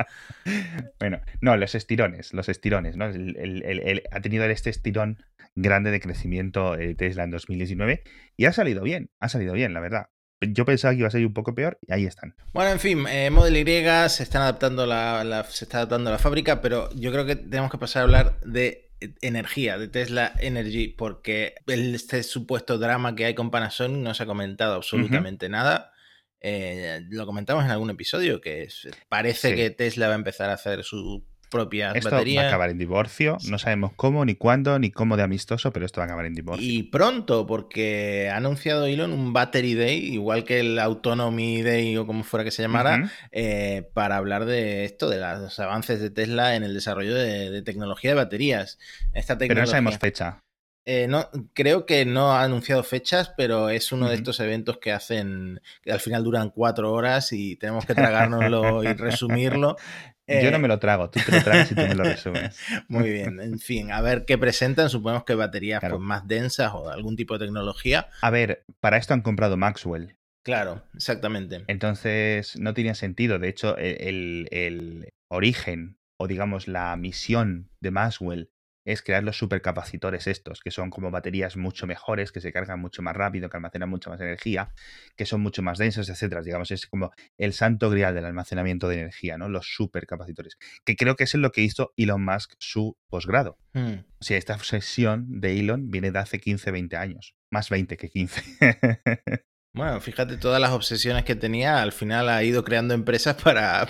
bueno, 1.00 1.20
no, 1.40 1.56
los 1.56 1.74
estirones, 1.74 2.32
los 2.32 2.48
estirones, 2.48 2.96
¿no? 2.96 3.06
El- 3.06 3.36
el- 3.38 3.62
el- 3.64 3.80
el- 3.80 4.02
ha 4.10 4.20
tenido 4.20 4.44
este 4.44 4.70
estirón 4.70 5.18
grande 5.54 5.90
de 5.90 6.00
crecimiento 6.00 6.74
eh, 6.78 6.94
Tesla 6.94 7.24
en 7.24 7.30
2019 7.30 8.02
y 8.36 8.44
ha 8.44 8.52
salido 8.52 8.82
bien, 8.82 9.10
ha 9.20 9.28
salido 9.28 9.54
bien, 9.54 9.72
la 9.72 9.80
verdad. 9.80 10.06
Yo 10.42 10.66
pensaba 10.66 10.92
que 10.92 10.98
iba 10.98 11.08
a 11.08 11.10
ser 11.10 11.24
un 11.24 11.32
poco 11.32 11.54
peor 11.54 11.78
y 11.86 11.92
ahí 11.94 12.04
están. 12.04 12.34
Bueno, 12.52 12.70
en 12.70 12.78
fin, 12.78 13.06
eh, 13.08 13.30
Model 13.30 13.56
Y 13.56 13.64
se 14.10 14.22
están 14.22 14.42
adaptando 14.42 14.84
la, 14.86 15.24
la- 15.24 15.44
se 15.44 15.64
está 15.64 15.78
adaptando 15.78 16.10
la 16.10 16.18
fábrica, 16.18 16.60
pero 16.60 16.90
yo 16.94 17.10
creo 17.10 17.24
que 17.24 17.36
tenemos 17.36 17.70
que 17.70 17.78
pasar 17.78 18.00
a 18.00 18.04
hablar 18.04 18.40
de 18.42 18.85
energía, 19.20 19.78
de 19.78 19.88
Tesla 19.88 20.32
Energy, 20.38 20.88
porque 20.88 21.54
este 21.66 22.22
supuesto 22.22 22.78
drama 22.78 23.14
que 23.14 23.24
hay 23.26 23.34
con 23.34 23.50
Panasonic 23.50 23.98
no 23.98 24.14
se 24.14 24.22
ha 24.22 24.26
comentado 24.26 24.74
absolutamente 24.74 25.48
nada. 25.48 25.92
Eh, 26.40 27.00
lo 27.10 27.26
comentamos 27.26 27.64
en 27.64 27.70
algún 27.70 27.90
episodio, 27.90 28.40
que 28.40 28.62
es- 28.64 28.88
parece 29.08 29.50
Sí. 29.50 29.54
que 29.56 29.70
Tesla 29.70 30.08
va 30.08 30.14
a 30.14 30.16
empezar 30.18 30.50
a 30.50 30.54
hacer 30.54 30.84
sus 30.84 31.22
propias 31.50 31.94
Esto 31.96 32.10
va 32.10 32.42
a 32.42 32.46
acabar 32.48 32.70
en 32.70 32.78
divorcio, 32.78 33.36
no 33.48 33.58
sabemos 33.58 33.92
cómo, 33.96 34.24
ni 34.24 34.34
cuándo, 34.34 34.78
ni 34.78 34.90
cómo 34.90 35.16
de 35.16 35.22
amistoso, 35.22 35.72
pero 35.72 35.86
esto 35.86 36.00
va 36.00 36.04
a 36.04 36.06
acabar 36.06 36.26
en 36.26 36.34
divorcio. 36.34 36.66
Y 36.66 36.84
pronto, 36.84 37.46
porque 37.46 38.28
ha 38.32 38.36
anunciado 38.36 38.86
Elon 38.86 39.12
un 39.12 39.32
Battery 39.32 39.74
Day, 39.74 39.98
igual 39.98 40.44
que 40.44 40.60
el 40.60 40.78
Autonomy 40.78 41.62
Day 41.62 41.96
o 41.96 42.06
como 42.06 42.24
fuera 42.24 42.44
que 42.44 42.50
se 42.50 42.62
llamara, 42.62 43.10
eh, 43.32 43.88
para 43.94 44.16
hablar 44.16 44.44
de 44.44 44.84
esto, 44.84 45.08
de 45.08 45.18
los 45.18 45.58
avances 45.58 46.00
de 46.00 46.10
Tesla 46.10 46.56
en 46.56 46.64
el 46.64 46.74
desarrollo 46.74 47.14
de, 47.14 47.50
de 47.50 47.62
tecnología 47.62 48.10
de 48.10 48.16
baterías. 48.16 48.78
Esta 49.12 49.38
Pero 49.38 49.48
no 49.48 49.62
tecnología, 49.62 49.70
sabemos 49.70 49.98
fecha. 49.98 50.40
Eh, 50.88 51.08
no, 51.08 51.28
creo 51.52 51.84
que 51.84 52.04
no 52.04 52.30
ha 52.30 52.44
anunciado 52.44 52.84
fechas, 52.84 53.32
pero 53.36 53.70
es 53.70 53.90
uno 53.90 54.08
de 54.08 54.14
estos 54.14 54.38
eventos 54.38 54.78
que 54.78 54.92
hacen, 54.92 55.60
que 55.82 55.90
al 55.90 55.98
final 55.98 56.22
duran 56.22 56.50
cuatro 56.50 56.92
horas 56.92 57.32
y 57.32 57.56
tenemos 57.56 57.84
que 57.84 57.94
tragárnoslo 57.96 58.84
y 58.84 58.92
resumirlo. 58.92 59.76
Yo 60.28 60.50
no 60.50 60.56
Eh, 60.56 60.60
me 60.60 60.68
lo 60.68 60.78
trago, 60.78 61.08
tú 61.10 61.20
te 61.24 61.30
lo 61.32 61.42
tragas 61.42 61.70
y 61.70 61.74
tú 61.74 61.82
me 61.82 61.94
lo 61.94 62.02
resumes. 62.04 62.58
muy 62.88 63.10
bien, 63.10 63.40
en 63.40 63.58
fin, 63.58 63.92
a 63.92 64.00
ver 64.00 64.24
qué 64.24 64.36
presentan. 64.38 64.90
Suponemos 64.90 65.24
que 65.24 65.34
baterías 65.34 65.80
Claro. 65.80 65.96
pues, 65.96 66.06
más 66.06 66.26
densas 66.26 66.72
o 66.74 66.88
algún 66.90 67.14
tipo 67.16 67.38
de 67.38 67.46
tecnología. 67.46 68.08
A 68.22 68.30
ver, 68.30 68.64
para 68.80 68.96
esto 68.96 69.14
han 69.14 69.22
comprado 69.22 69.56
Maxwell. 69.56 70.16
Claro, 70.42 70.82
exactamente. 70.94 71.64
Entonces 71.66 72.56
no 72.58 72.74
tenía 72.74 72.94
sentido. 72.94 73.38
De 73.38 73.48
hecho, 73.48 73.76
el, 73.78 74.48
el 74.50 75.08
origen 75.28 75.98
o 76.18 76.26
digamos 76.28 76.66
la 76.68 76.96
misión 76.96 77.68
de 77.80 77.90
Maxwell 77.90 78.50
es 78.86 79.02
crear 79.02 79.22
los 79.22 79.36
supercapacitores 79.36 80.26
estos, 80.28 80.60
que 80.60 80.70
son 80.70 80.90
como 80.90 81.10
baterías 81.10 81.56
mucho 81.56 81.86
mejores, 81.86 82.32
que 82.32 82.40
se 82.40 82.52
cargan 82.52 82.80
mucho 82.80 83.02
más 83.02 83.14
rápido, 83.14 83.50
que 83.50 83.56
almacenan 83.56 83.90
mucha 83.90 84.08
más 84.08 84.20
energía, 84.20 84.70
que 85.16 85.26
son 85.26 85.42
mucho 85.42 85.62
más 85.62 85.76
densas, 85.76 86.08
etcétera. 86.08 86.40
Digamos, 86.42 86.70
es 86.70 86.86
como 86.86 87.10
el 87.36 87.52
santo 87.52 87.90
grial 87.90 88.14
del 88.14 88.24
almacenamiento 88.24 88.88
de 88.88 89.00
energía, 89.00 89.36
¿no? 89.36 89.48
Los 89.48 89.66
supercapacitores. 89.74 90.56
Que 90.84 90.96
creo 90.96 91.16
que 91.16 91.24
es 91.24 91.34
en 91.34 91.42
lo 91.42 91.50
que 91.50 91.62
hizo 91.62 91.92
Elon 91.96 92.24
Musk 92.24 92.54
su 92.58 92.96
posgrado. 93.08 93.58
Hmm. 93.74 94.04
O 94.20 94.24
sea, 94.24 94.38
esta 94.38 94.54
obsesión 94.54 95.40
de 95.40 95.58
Elon 95.58 95.90
viene 95.90 96.12
de 96.12 96.20
hace 96.20 96.38
15, 96.38 96.70
20 96.70 96.96
años. 96.96 97.34
Más 97.50 97.68
20 97.68 97.96
que 97.96 98.08
15. 98.08 98.42
Bueno, 99.76 100.00
fíjate, 100.00 100.38
todas 100.38 100.58
las 100.58 100.70
obsesiones 100.70 101.24
que 101.24 101.36
tenía, 101.36 101.82
al 101.82 101.92
final 101.92 102.30
ha 102.30 102.42
ido 102.42 102.64
creando 102.64 102.94
empresas 102.94 103.36
para, 103.44 103.86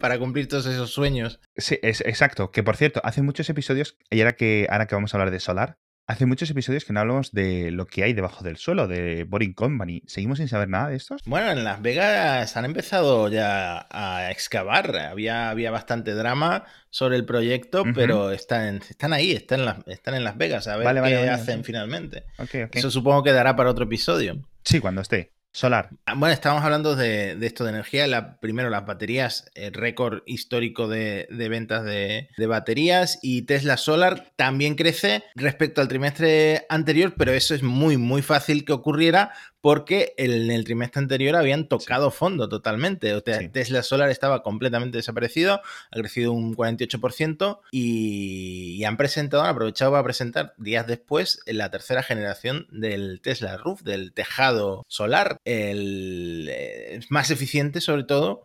para 0.00 0.18
cumplir 0.18 0.48
todos 0.48 0.64
esos 0.64 0.90
sueños. 0.90 1.40
Sí, 1.56 1.78
es, 1.82 2.00
exacto. 2.00 2.50
Que 2.50 2.62
por 2.62 2.76
cierto, 2.76 3.02
hace 3.04 3.20
muchos 3.20 3.48
episodios, 3.50 3.98
y 4.10 4.20
ahora 4.20 4.32
que, 4.32 4.66
ahora 4.70 4.86
que 4.86 4.94
vamos 4.94 5.12
a 5.12 5.18
hablar 5.18 5.30
de 5.30 5.38
solar, 5.38 5.76
hace 6.06 6.24
muchos 6.24 6.48
episodios 6.48 6.86
que 6.86 6.94
no 6.94 7.00
hablamos 7.00 7.32
de 7.32 7.70
lo 7.70 7.86
que 7.86 8.02
hay 8.02 8.14
debajo 8.14 8.44
del 8.44 8.56
suelo, 8.56 8.88
de 8.88 9.24
Boring 9.24 9.52
Company. 9.52 10.02
¿Seguimos 10.06 10.38
sin 10.38 10.48
saber 10.48 10.70
nada 10.70 10.88
de 10.88 10.96
estos? 10.96 11.20
Bueno, 11.26 11.50
en 11.50 11.64
Las 11.64 11.82
Vegas 11.82 12.56
han 12.56 12.64
empezado 12.64 13.28
ya 13.28 13.86
a 13.90 14.30
excavar. 14.30 14.96
Había, 14.96 15.50
había 15.50 15.70
bastante 15.70 16.14
drama 16.14 16.64
sobre 16.88 17.16
el 17.16 17.26
proyecto, 17.26 17.84
pero 17.94 18.30
están, 18.30 18.76
están 18.76 19.12
ahí, 19.12 19.32
están 19.32 19.60
en, 19.60 19.66
las, 19.66 19.76
están 19.86 20.14
en 20.14 20.24
Las 20.24 20.38
Vegas. 20.38 20.66
A 20.66 20.76
ver 20.76 20.86
Vale, 20.86 21.02
qué 21.02 21.14
vale, 21.14 21.28
hacen 21.28 21.62
finalmente. 21.62 22.24
Ok, 22.38 22.54
ok. 22.68 22.76
Eso 22.76 22.90
supongo 22.90 23.22
que 23.22 23.32
dará 23.32 23.54
para 23.54 23.68
otro 23.68 23.84
episodio. 23.84 24.40
Sí, 24.66 24.80
cuando 24.80 25.00
esté. 25.00 25.32
Solar. 25.52 25.88
Ah, 26.04 26.14
Bueno, 26.14 26.34
estábamos 26.34 26.64
hablando 26.64 26.96
de, 26.96 27.38
esto 27.40 27.64
de 27.64 27.70
energía. 27.70 28.06
La, 28.08 28.38
primero, 28.40 28.68
las 28.68 28.84
baterías, 28.84 29.48
el 29.54 29.72
récord 29.72 30.22
histórico 30.26 30.86
de, 30.86 31.28
ventas 31.30 31.84
de 31.84 32.46
baterías. 32.46 33.20
Y 33.22 33.42
Tesla 33.42 33.76
Solar 33.76 34.32
también 34.36 34.74
crece 34.74 35.22
respecto 35.34 35.80
al 35.80 35.88
trimestre 35.88 36.66
anterior, 36.68 37.14
pero 37.16 37.32
eso 37.32 37.54
es 37.54 37.62
muy, 37.62 37.96
muy 37.96 38.20
fácil 38.20 38.66
que 38.66 38.72
ocurriera 38.72 39.32
porque 39.60 40.14
en 40.16 40.50
el 40.50 40.64
trimestre 40.64 41.00
anterior 41.00 41.34
habían 41.34 41.66
tocado 41.68 42.10
fondo 42.10 42.48
totalmente. 42.48 43.14
O 43.14 43.20
sea, 43.24 43.40
Sí. 43.40 43.48
Tesla 43.48 43.82
Solar 43.82 44.10
estaba 44.10 44.42
completamente 44.42 44.98
desaparecido, 44.98 45.54
ha 45.90 45.96
crecido 45.96 46.32
un 46.32 46.54
48% 46.54 47.60
y, 47.72 48.76
y 48.78 48.84
han 48.84 48.96
presentado, 48.96 49.42
han 49.42 49.50
aprovechado 49.50 49.90
para 49.90 50.04
presentar 50.04 50.54
días 50.56 50.86
después 50.86 51.40
la 51.46 51.70
tercera 51.70 52.02
generación 52.02 52.66
del 52.70 53.20
Tesla 53.20 53.56
Roof, 53.56 53.82
del 53.82 54.12
tejado 54.12 54.84
solar, 54.88 55.38
el 55.44 56.48
eh, 56.50 57.00
más 57.10 57.30
eficiente 57.30 57.80
sobre 57.80 58.04
todo 58.04 58.42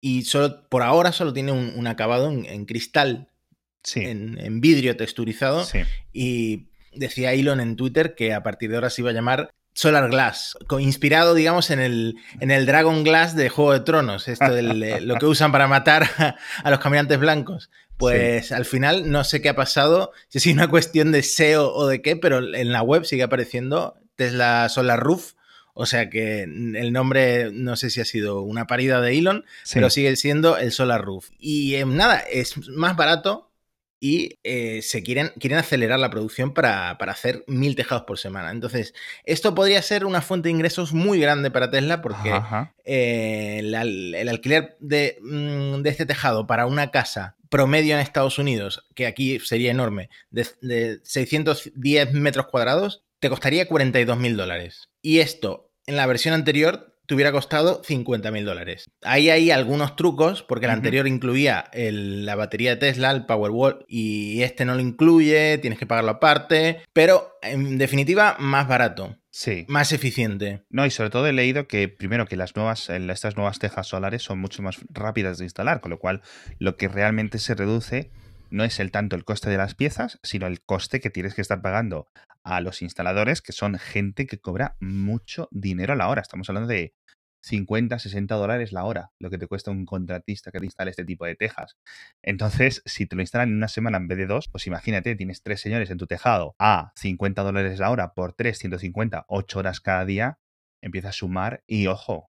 y 0.00 0.22
solo 0.22 0.68
por 0.68 0.82
ahora 0.82 1.12
solo 1.12 1.32
tiene 1.32 1.52
un, 1.52 1.72
un 1.76 1.86
acabado 1.86 2.30
en, 2.30 2.44
en 2.46 2.64
cristal, 2.66 3.28
Sí. 3.82 4.00
en, 4.00 4.36
en 4.40 4.60
vidrio 4.60 4.96
texturizado 4.96 5.64
y 6.12 6.66
decía 6.92 7.32
Elon 7.34 7.60
en 7.60 7.76
Twitter 7.76 8.16
que 8.16 8.34
a 8.34 8.42
partir 8.42 8.68
de 8.70 8.74
ahora 8.76 8.90
se 8.90 9.00
iba 9.02 9.10
a 9.10 9.14
llamar 9.14 9.50
Solar 9.76 10.08
Glass, 10.08 10.56
inspirado, 10.80 11.34
digamos, 11.34 11.70
en 11.70 11.80
el, 11.80 12.16
en 12.40 12.50
el 12.50 12.64
Dragon 12.64 13.04
Glass 13.04 13.36
de 13.36 13.50
Juego 13.50 13.74
de 13.74 13.80
Tronos, 13.80 14.26
esto 14.26 14.56
eh, 14.56 15.02
lo 15.02 15.16
que 15.16 15.26
usan 15.26 15.52
para 15.52 15.68
matar 15.68 16.08
a, 16.16 16.36
a 16.64 16.70
los 16.70 16.80
caminantes 16.80 17.18
blancos. 17.18 17.68
Pues 17.98 18.52
al 18.52 18.64
final 18.64 19.10
no 19.10 19.22
sé 19.22 19.42
qué 19.42 19.50
ha 19.50 19.54
pasado, 19.54 20.12
si 20.28 20.38
es 20.38 20.46
una 20.46 20.68
cuestión 20.68 21.12
de 21.12 21.22
SEO 21.22 21.74
o 21.74 21.86
de 21.86 22.00
qué, 22.00 22.16
pero 22.16 22.38
en 22.38 22.72
la 22.72 22.80
web 22.80 23.04
sigue 23.04 23.22
apareciendo 23.22 23.98
Tesla 24.16 24.66
Solar 24.70 24.98
Roof, 24.98 25.34
o 25.74 25.84
sea 25.84 26.08
que 26.08 26.44
el 26.44 26.90
nombre 26.90 27.50
no 27.52 27.76
sé 27.76 27.90
si 27.90 28.00
ha 28.00 28.06
sido 28.06 28.40
una 28.40 28.66
parida 28.66 29.02
de 29.02 29.18
Elon, 29.18 29.44
sí. 29.62 29.74
pero 29.74 29.90
sigue 29.90 30.16
siendo 30.16 30.56
el 30.56 30.72
Solar 30.72 31.02
Roof. 31.02 31.28
Y 31.38 31.74
eh, 31.74 31.84
nada, 31.84 32.20
es 32.20 32.66
más 32.68 32.96
barato 32.96 33.45
y 34.06 34.38
eh, 34.44 34.82
se 34.82 35.02
quieren, 35.02 35.32
quieren 35.40 35.58
acelerar 35.58 35.98
la 35.98 36.10
producción 36.10 36.54
para, 36.54 36.96
para 36.96 37.10
hacer 37.10 37.42
mil 37.48 37.74
tejados 37.74 38.04
por 38.04 38.20
semana. 38.20 38.52
Entonces, 38.52 38.94
esto 39.24 39.52
podría 39.52 39.82
ser 39.82 40.04
una 40.04 40.22
fuente 40.22 40.46
de 40.46 40.52
ingresos 40.52 40.92
muy 40.92 41.18
grande 41.18 41.50
para 41.50 41.72
Tesla 41.72 42.02
porque 42.02 42.32
eh, 42.84 43.56
el, 43.58 44.14
el 44.14 44.28
alquiler 44.28 44.76
de, 44.78 45.18
mm, 45.22 45.82
de 45.82 45.90
este 45.90 46.06
tejado 46.06 46.46
para 46.46 46.66
una 46.66 46.92
casa 46.92 47.36
promedio 47.48 47.94
en 47.94 48.00
Estados 48.00 48.38
Unidos, 48.38 48.86
que 48.94 49.08
aquí 49.08 49.40
sería 49.40 49.72
enorme, 49.72 50.08
de, 50.30 50.46
de 50.60 51.00
610 51.02 52.12
metros 52.12 52.46
cuadrados, 52.46 53.02
te 53.18 53.28
costaría 53.28 53.66
42 53.66 54.16
mil 54.18 54.36
dólares. 54.36 54.88
Y 55.02 55.18
esto 55.18 55.72
en 55.86 55.96
la 55.96 56.06
versión 56.06 56.32
anterior 56.32 56.95
te 57.06 57.14
hubiera 57.14 57.32
costado 57.32 57.82
50 57.84 58.30
mil 58.30 58.44
dólares. 58.44 58.86
Ahí 59.02 59.30
hay 59.30 59.50
algunos 59.50 59.96
trucos, 59.96 60.42
porque 60.42 60.66
el 60.66 60.72
anterior 60.72 61.06
incluía 61.06 61.64
el- 61.72 62.26
la 62.26 62.34
batería 62.34 62.70
de 62.70 62.76
Tesla, 62.76 63.10
el 63.10 63.26
Powerwall, 63.26 63.84
y 63.88 64.42
este 64.42 64.64
no 64.64 64.74
lo 64.74 64.80
incluye, 64.80 65.58
tienes 65.58 65.78
que 65.78 65.86
pagarlo 65.86 66.10
aparte, 66.12 66.80
pero 66.92 67.38
en 67.42 67.78
definitiva 67.78 68.36
más 68.38 68.66
barato, 68.68 69.16
Sí. 69.30 69.64
más 69.68 69.92
eficiente. 69.92 70.62
No, 70.70 70.86
y 70.86 70.90
sobre 70.90 71.10
todo 71.10 71.26
he 71.26 71.32
leído 71.32 71.68
que 71.68 71.88
primero 71.88 72.26
que 72.26 72.36
las 72.36 72.56
nuevas, 72.56 72.88
el- 72.88 73.10
estas 73.10 73.36
nuevas 73.36 73.58
tejas 73.58 73.86
solares 73.86 74.22
son 74.22 74.38
mucho 74.38 74.62
más 74.62 74.78
rápidas 74.90 75.38
de 75.38 75.44
instalar, 75.44 75.80
con 75.80 75.90
lo 75.90 75.98
cual 75.98 76.22
lo 76.58 76.76
que 76.76 76.88
realmente 76.88 77.38
se 77.38 77.54
reduce 77.54 78.10
no 78.50 78.64
es 78.64 78.80
el 78.80 78.90
tanto 78.90 79.16
el 79.16 79.24
coste 79.24 79.50
de 79.50 79.56
las 79.56 79.74
piezas, 79.74 80.18
sino 80.22 80.46
el 80.46 80.62
coste 80.62 81.00
que 81.00 81.10
tienes 81.10 81.34
que 81.34 81.42
estar 81.42 81.62
pagando 81.62 82.08
a 82.44 82.60
los 82.60 82.82
instaladores, 82.82 83.42
que 83.42 83.52
son 83.52 83.78
gente 83.78 84.26
que 84.26 84.38
cobra 84.38 84.76
mucho 84.80 85.48
dinero 85.50 85.92
a 85.92 85.96
la 85.96 86.08
hora. 86.08 86.22
Estamos 86.22 86.48
hablando 86.48 86.68
de 86.68 86.94
50, 87.46 87.98
60 87.98 88.34
dólares 88.34 88.72
la 88.72 88.84
hora, 88.84 89.12
lo 89.20 89.30
que 89.30 89.38
te 89.38 89.46
cuesta 89.46 89.70
un 89.70 89.84
contratista 89.84 90.50
que 90.50 90.58
te 90.58 90.64
instale 90.64 90.90
este 90.90 91.04
tipo 91.04 91.24
de 91.26 91.36
tejas. 91.36 91.76
Entonces, 92.22 92.82
si 92.84 93.06
te 93.06 93.14
lo 93.14 93.22
instalan 93.22 93.50
en 93.50 93.56
una 93.56 93.68
semana 93.68 93.98
en 93.98 94.08
vez 94.08 94.18
de 94.18 94.26
dos, 94.26 94.48
pues 94.48 94.66
imagínate, 94.66 95.14
tienes 95.14 95.42
tres 95.42 95.60
señores 95.60 95.90
en 95.90 95.98
tu 95.98 96.06
tejado 96.06 96.54
a 96.58 96.92
50 96.96 97.42
dólares 97.42 97.78
la 97.78 97.90
hora 97.90 98.14
por 98.14 98.32
3, 98.32 98.58
150, 98.58 99.26
8 99.28 99.58
horas 99.58 99.80
cada 99.80 100.04
día, 100.04 100.38
empieza 100.82 101.10
a 101.10 101.12
sumar 101.12 101.62
y 101.66 101.86
ojo, 101.86 102.30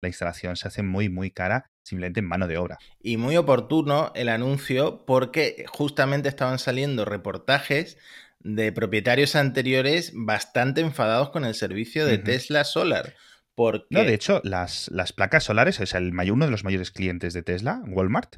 la 0.00 0.08
instalación 0.08 0.56
se 0.56 0.68
hace 0.68 0.82
muy, 0.82 1.08
muy 1.08 1.30
cara 1.30 1.70
simplemente 1.82 2.20
en 2.20 2.26
mano 2.26 2.48
de 2.48 2.58
obra. 2.58 2.78
Y 3.00 3.16
muy 3.16 3.36
oportuno 3.36 4.12
el 4.14 4.28
anuncio 4.28 5.04
porque 5.06 5.64
justamente 5.68 6.28
estaban 6.28 6.58
saliendo 6.58 7.04
reportajes 7.04 7.96
de 8.40 8.72
propietarios 8.72 9.36
anteriores 9.36 10.12
bastante 10.14 10.80
enfadados 10.80 11.30
con 11.30 11.44
el 11.44 11.54
servicio 11.54 12.06
de. 12.06 12.18
Tesla 12.18 12.64
Solar. 12.64 13.14
Porque... 13.54 13.86
No, 13.90 14.04
de 14.04 14.14
hecho, 14.14 14.40
las, 14.44 14.88
las 14.88 15.12
placas 15.12 15.44
solares, 15.44 15.80
o 15.80 15.86
sea, 15.86 15.98
el 15.98 16.12
mayor, 16.12 16.34
uno 16.34 16.44
de 16.44 16.50
los 16.50 16.64
mayores 16.64 16.90
clientes 16.90 17.32
de 17.32 17.42
Tesla, 17.42 17.80
Walmart, 17.86 18.36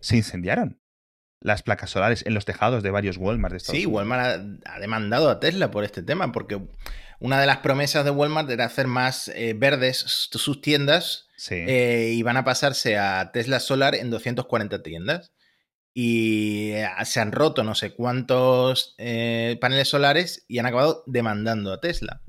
se 0.00 0.16
incendiaron. 0.16 0.80
Las 1.40 1.62
placas 1.62 1.90
solares 1.90 2.24
en 2.26 2.34
los 2.34 2.44
tejados 2.44 2.82
de 2.82 2.90
varios 2.90 3.16
Walmart 3.16 3.52
de 3.52 3.56
Estados 3.58 3.78
Sí, 3.78 3.86
Unidos. 3.86 4.00
Walmart 4.08 4.60
ha, 4.66 4.74
ha 4.74 4.78
demandado 4.80 5.30
a 5.30 5.40
Tesla 5.40 5.70
por 5.70 5.84
este 5.84 6.02
tema, 6.02 6.32
porque 6.32 6.60
una 7.18 7.40
de 7.40 7.46
las 7.46 7.58
promesas 7.58 8.04
de 8.04 8.10
Walmart 8.10 8.48
era 8.50 8.66
hacer 8.66 8.86
más 8.86 9.28
eh, 9.28 9.54
verdes 9.56 9.98
sus 9.98 10.60
tiendas 10.60 11.26
Sí. 11.36 11.54
eh, 11.56 12.10
y 12.14 12.22
van 12.22 12.36
a 12.36 12.44
pasarse 12.44 12.98
a 12.98 13.30
Tesla 13.32 13.60
Solar 13.60 13.94
en 13.94 14.10
240 14.10 14.82
tiendas. 14.82 15.32
Y 15.94 16.70
eh, 16.72 16.86
se 17.04 17.20
han 17.20 17.32
roto 17.32 17.64
no 17.64 17.74
sé 17.74 17.94
cuántos 17.94 18.94
eh, 18.98 19.56
paneles 19.60 19.88
solares 19.88 20.44
y 20.46 20.58
han 20.58 20.66
acabado 20.66 21.02
demandando 21.06 21.72
a 21.72 21.80
Tesla. 21.80 22.22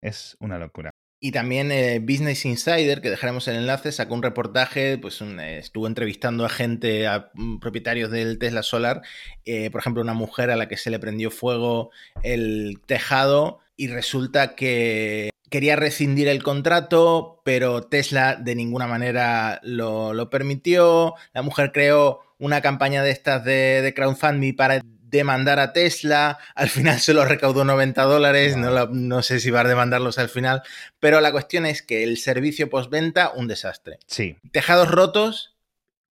Es 0.00 0.36
una 0.40 0.58
locura. 0.58 0.90
Y 1.24 1.30
también 1.30 1.70
eh, 1.70 2.00
Business 2.00 2.44
Insider, 2.44 3.00
que 3.00 3.08
dejaremos 3.08 3.46
el 3.46 3.54
enlace, 3.54 3.92
sacó 3.92 4.14
un 4.14 4.24
reportaje, 4.24 4.98
pues 4.98 5.20
un, 5.20 5.38
eh, 5.38 5.58
estuvo 5.58 5.86
entrevistando 5.86 6.44
a 6.44 6.48
gente, 6.48 7.06
a 7.06 7.30
mm, 7.34 7.60
propietarios 7.60 8.10
del 8.10 8.40
Tesla 8.40 8.64
Solar, 8.64 9.02
eh, 9.44 9.70
por 9.70 9.80
ejemplo, 9.80 10.02
una 10.02 10.14
mujer 10.14 10.50
a 10.50 10.56
la 10.56 10.66
que 10.66 10.76
se 10.76 10.90
le 10.90 10.98
prendió 10.98 11.30
fuego 11.30 11.92
el 12.24 12.80
tejado 12.86 13.60
y 13.76 13.86
resulta 13.86 14.56
que 14.56 15.30
quería 15.48 15.76
rescindir 15.76 16.26
el 16.26 16.42
contrato, 16.42 17.40
pero 17.44 17.84
Tesla 17.84 18.34
de 18.34 18.56
ninguna 18.56 18.88
manera 18.88 19.60
lo, 19.62 20.14
lo 20.14 20.28
permitió. 20.28 21.14
La 21.34 21.42
mujer 21.42 21.70
creó 21.70 22.18
una 22.40 22.62
campaña 22.62 23.04
de 23.04 23.12
estas 23.12 23.44
de, 23.44 23.80
de 23.80 23.94
crowdfunding 23.94 24.56
para 24.56 24.82
demandar 25.12 25.60
a 25.60 25.72
Tesla, 25.72 26.38
al 26.56 26.68
final 26.68 26.98
solo 27.00 27.24
recaudó 27.24 27.64
90 27.64 28.02
dólares, 28.02 28.56
no, 28.56 28.70
la- 28.70 28.88
no 28.90 29.22
sé 29.22 29.38
si 29.38 29.50
va 29.50 29.60
a 29.60 29.64
demandarlos 29.64 30.18
al 30.18 30.28
final, 30.28 30.62
pero 30.98 31.20
la 31.20 31.30
cuestión 31.30 31.66
es 31.66 31.82
que 31.82 32.02
el 32.02 32.16
servicio 32.18 32.68
postventa, 32.68 33.30
un 33.30 33.46
desastre. 33.46 33.98
Sí. 34.06 34.36
Tejados 34.50 34.90
rotos, 34.90 35.54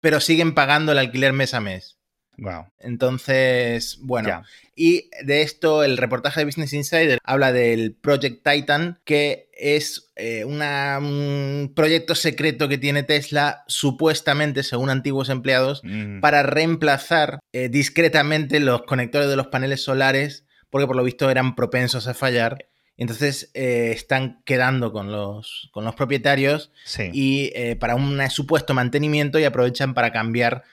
pero 0.00 0.20
siguen 0.20 0.54
pagando 0.54 0.92
el 0.92 0.98
alquiler 0.98 1.32
mes 1.32 1.54
a 1.54 1.60
mes. 1.60 1.95
Wow. 2.38 2.66
Entonces, 2.80 3.98
bueno, 4.02 4.28
y 4.74 5.08
de 5.22 5.42
esto 5.42 5.82
el 5.84 5.96
reportaje 5.96 6.40
de 6.40 6.44
Business 6.46 6.72
Insider 6.74 7.18
habla 7.24 7.52
del 7.52 7.94
Project 7.94 8.46
Titan, 8.46 8.98
que 9.04 9.48
es 9.52 10.10
eh, 10.16 10.44
una- 10.44 10.98
un 11.00 11.72
proyecto 11.74 12.14
secreto 12.14 12.68
que 12.68 12.78
tiene 12.78 13.02
Tesla, 13.02 13.64
supuestamente, 13.68 14.62
según 14.62 14.90
antiguos 14.90 15.28
empleados, 15.30 15.80
Mm, 15.84 16.20
para 16.20 16.42
reemplazar 16.42 17.38
eh, 17.52 17.68
discretamente 17.70 18.60
los 18.60 18.82
conectores 18.82 19.28
de 19.28 19.36
los 19.36 19.46
paneles 19.46 19.82
solares, 19.82 20.44
porque 20.70 20.86
por 20.86 20.96
lo 20.96 21.04
visto 21.04 21.30
eran 21.30 21.54
propensos 21.54 22.06
a 22.06 22.14
fallar. 22.14 22.66
Entonces 22.98 23.50
eh, 23.54 23.92
están 23.94 24.40
quedando 24.44 24.90
con 24.92 25.12
los, 25.12 25.68
con 25.72 25.84
los 25.84 25.94
propietarios 25.94 26.70
sí. 26.84 27.10
y 27.12 27.52
eh, 27.54 27.76
para 27.76 27.94
un 27.94 28.18
supuesto 28.30 28.72
mantenimiento 28.74 29.38
y 29.38 29.44
aprovechan 29.44 29.92
para 29.94 30.12
cambiar 30.12 30.64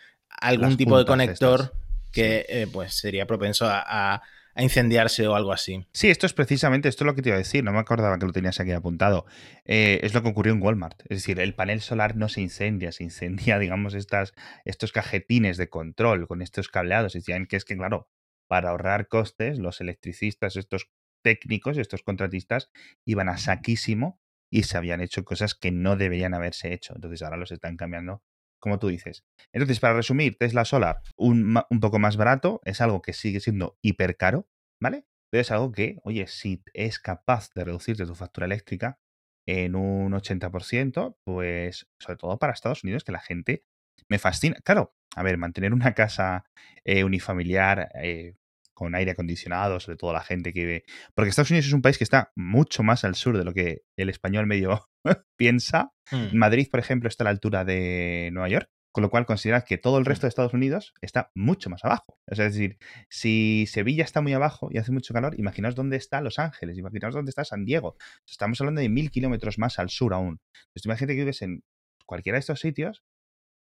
algún 0.41 0.69
Las 0.69 0.77
tipo 0.77 0.97
de 0.97 1.05
conector 1.05 1.59
estas. 1.61 1.77
que 2.11 2.45
eh, 2.49 2.67
pues 2.71 2.93
sería 2.93 3.25
propenso 3.25 3.65
a, 3.67 3.83
a- 3.85 4.21
a 4.55 4.61
incendiarse 4.61 5.27
o 5.27 5.33
algo 5.35 5.51
así. 5.51 5.87
Sí, 5.93 6.11
esto 6.11 6.27
es 6.27 6.33
precisamente, 6.33 6.87
esto 6.87 7.03
es 7.03 7.07
lo 7.07 7.15
que 7.15 7.23
te 7.23 7.29
iba 7.29 7.35
a 7.35 7.39
decir, 7.39 7.63
no 7.63 7.71
me 7.71 7.79
acordaba 7.79 8.19
que 8.19 8.25
lo 8.27 8.31
tenías 8.31 8.59
aquí 8.59 8.71
apuntado. 8.71 9.25
Eh, 9.65 9.99
es 10.03 10.13
lo 10.13 10.21
que 10.21 10.29
ocurrió 10.29 10.53
en 10.53 10.61
Walmart. 10.61 11.01
Es 11.09 11.17
decir, 11.17 11.39
el 11.39 11.55
panel 11.55 11.81
solar 11.81 12.15
no 12.15 12.29
se 12.29 12.41
incendia, 12.41 12.91
se 12.91 13.03
incendia, 13.03 13.57
digamos, 13.59 13.95
estas, 13.95 14.33
estos 14.63 14.91
cajetines 14.91 15.57
de 15.57 15.69
control 15.69 16.27
con 16.27 16.43
estos 16.43 16.67
cableados. 16.67 17.13
Decían 17.13 17.47
que 17.47 17.55
es 17.55 17.65
que, 17.65 17.75
claro, 17.75 18.09
para 18.47 18.69
ahorrar 18.69 19.07
costes, 19.07 19.57
los 19.57 19.81
electricistas, 19.81 20.55
estos 20.55 20.87
técnicos, 21.23 21.79
estos 21.79 22.03
contratistas, 22.03 22.69
iban 23.05 23.29
a 23.29 23.37
saquísimo 23.39 24.19
y 24.51 24.63
se 24.63 24.77
habían 24.77 25.01
hecho 25.01 25.23
cosas 25.23 25.55
que 25.55 25.71
no 25.71 25.95
deberían 25.95 26.35
haberse 26.35 26.73
hecho. 26.73 26.93
Entonces 26.93 27.23
ahora 27.23 27.37
los 27.37 27.51
están 27.51 27.75
cambiando, 27.75 28.21
como 28.63 28.79
tú 28.79 28.87
dices. 28.87 29.25
Entonces, 29.51 29.81
para 29.81 29.93
resumir, 29.93 30.37
Tesla 30.37 30.63
Solar, 30.63 31.01
un, 31.17 31.61
un 31.69 31.79
poco 31.81 31.99
más 31.99 32.15
barato, 32.15 32.61
es 32.63 32.79
algo 32.79 33.01
que 33.01 33.11
sigue 33.11 33.41
siendo 33.41 33.77
hiper 33.81 34.15
caro, 34.15 34.47
¿vale? 34.81 35.05
Pero 35.29 35.41
es 35.41 35.51
algo 35.51 35.73
que, 35.73 35.99
oye, 36.05 36.27
si 36.27 36.63
es 36.73 36.97
capaz 36.97 37.49
de 37.53 37.65
reducirte 37.65 38.05
tu 38.05 38.15
factura 38.15 38.45
eléctrica 38.45 38.99
en 39.45 39.75
un 39.75 40.13
80%, 40.13 41.17
pues 41.25 41.89
sobre 41.99 42.17
todo 42.17 42.39
para 42.39 42.53
Estados 42.53 42.85
Unidos, 42.85 43.03
que 43.03 43.11
la 43.11 43.19
gente 43.19 43.65
me 44.07 44.17
fascina. 44.17 44.55
Claro, 44.63 44.95
a 45.13 45.23
ver, 45.23 45.37
mantener 45.37 45.73
una 45.73 45.93
casa 45.93 46.45
eh, 46.85 47.03
unifamiliar 47.03 47.89
eh, 48.01 48.35
con 48.73 48.95
aire 48.95 49.11
acondicionado, 49.11 49.79
sobre 49.79 49.97
todo 49.97 50.13
la 50.13 50.23
gente 50.23 50.53
que 50.53 50.59
vive... 50.61 50.83
Porque 51.13 51.29
Estados 51.29 51.51
Unidos 51.51 51.67
es 51.67 51.73
un 51.73 51.81
país 51.81 51.97
que 51.97 52.03
está 52.03 52.31
mucho 52.35 52.83
más 52.83 53.03
al 53.03 53.15
sur 53.15 53.37
de 53.37 53.43
lo 53.43 53.53
que 53.53 53.83
el 53.97 54.09
español 54.09 54.47
medio 54.47 54.89
piensa. 55.37 55.91
Hmm. 56.11 56.35
Madrid, 56.37 56.67
por 56.69 56.79
ejemplo, 56.79 57.09
está 57.09 57.23
a 57.23 57.25
la 57.25 57.31
altura 57.31 57.65
de 57.65 58.29
Nueva 58.33 58.49
York, 58.49 58.69
con 58.93 59.01
lo 59.01 59.09
cual 59.09 59.25
consideras 59.25 59.63
que 59.63 59.77
todo 59.77 59.97
el 59.97 60.05
resto 60.05 60.27
de 60.27 60.29
Estados 60.29 60.53
Unidos 60.53 60.93
está 61.01 61.31
mucho 61.33 61.69
más 61.69 61.83
abajo. 61.83 62.19
O 62.29 62.35
sea, 62.35 62.45
es 62.45 62.53
decir, 62.53 62.77
si 63.09 63.65
Sevilla 63.67 64.03
está 64.03 64.21
muy 64.21 64.33
abajo 64.33 64.69
y 64.71 64.77
hace 64.77 64.91
mucho 64.91 65.13
calor, 65.13 65.37
imaginaos 65.39 65.75
dónde 65.75 65.97
está 65.97 66.21
Los 66.21 66.37
Ángeles, 66.37 66.77
imaginaos 66.77 67.15
dónde 67.15 67.29
está 67.29 67.43
San 67.43 67.65
Diego. 67.65 67.97
Estamos 68.27 68.61
hablando 68.61 68.81
de 68.81 68.89
mil 68.89 69.09
kilómetros 69.09 69.57
más 69.57 69.79
al 69.79 69.89
sur 69.89 70.13
aún. 70.13 70.39
Entonces, 70.67 70.85
imagínate 70.85 71.13
que 71.13 71.21
vives 71.21 71.41
en 71.41 71.63
cualquiera 72.05 72.35
de 72.35 72.41
estos 72.41 72.59
sitios 72.59 73.03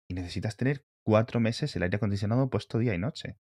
y 0.07 0.13
necesitas 0.13 0.57
tener 0.57 0.85
cuatro 1.03 1.39
meses 1.39 1.75
el 1.75 1.83
aire 1.83 1.97
acondicionado 1.97 2.49
puesto 2.49 2.77
día 2.77 2.93
y 2.93 2.99
noche. 2.99 3.37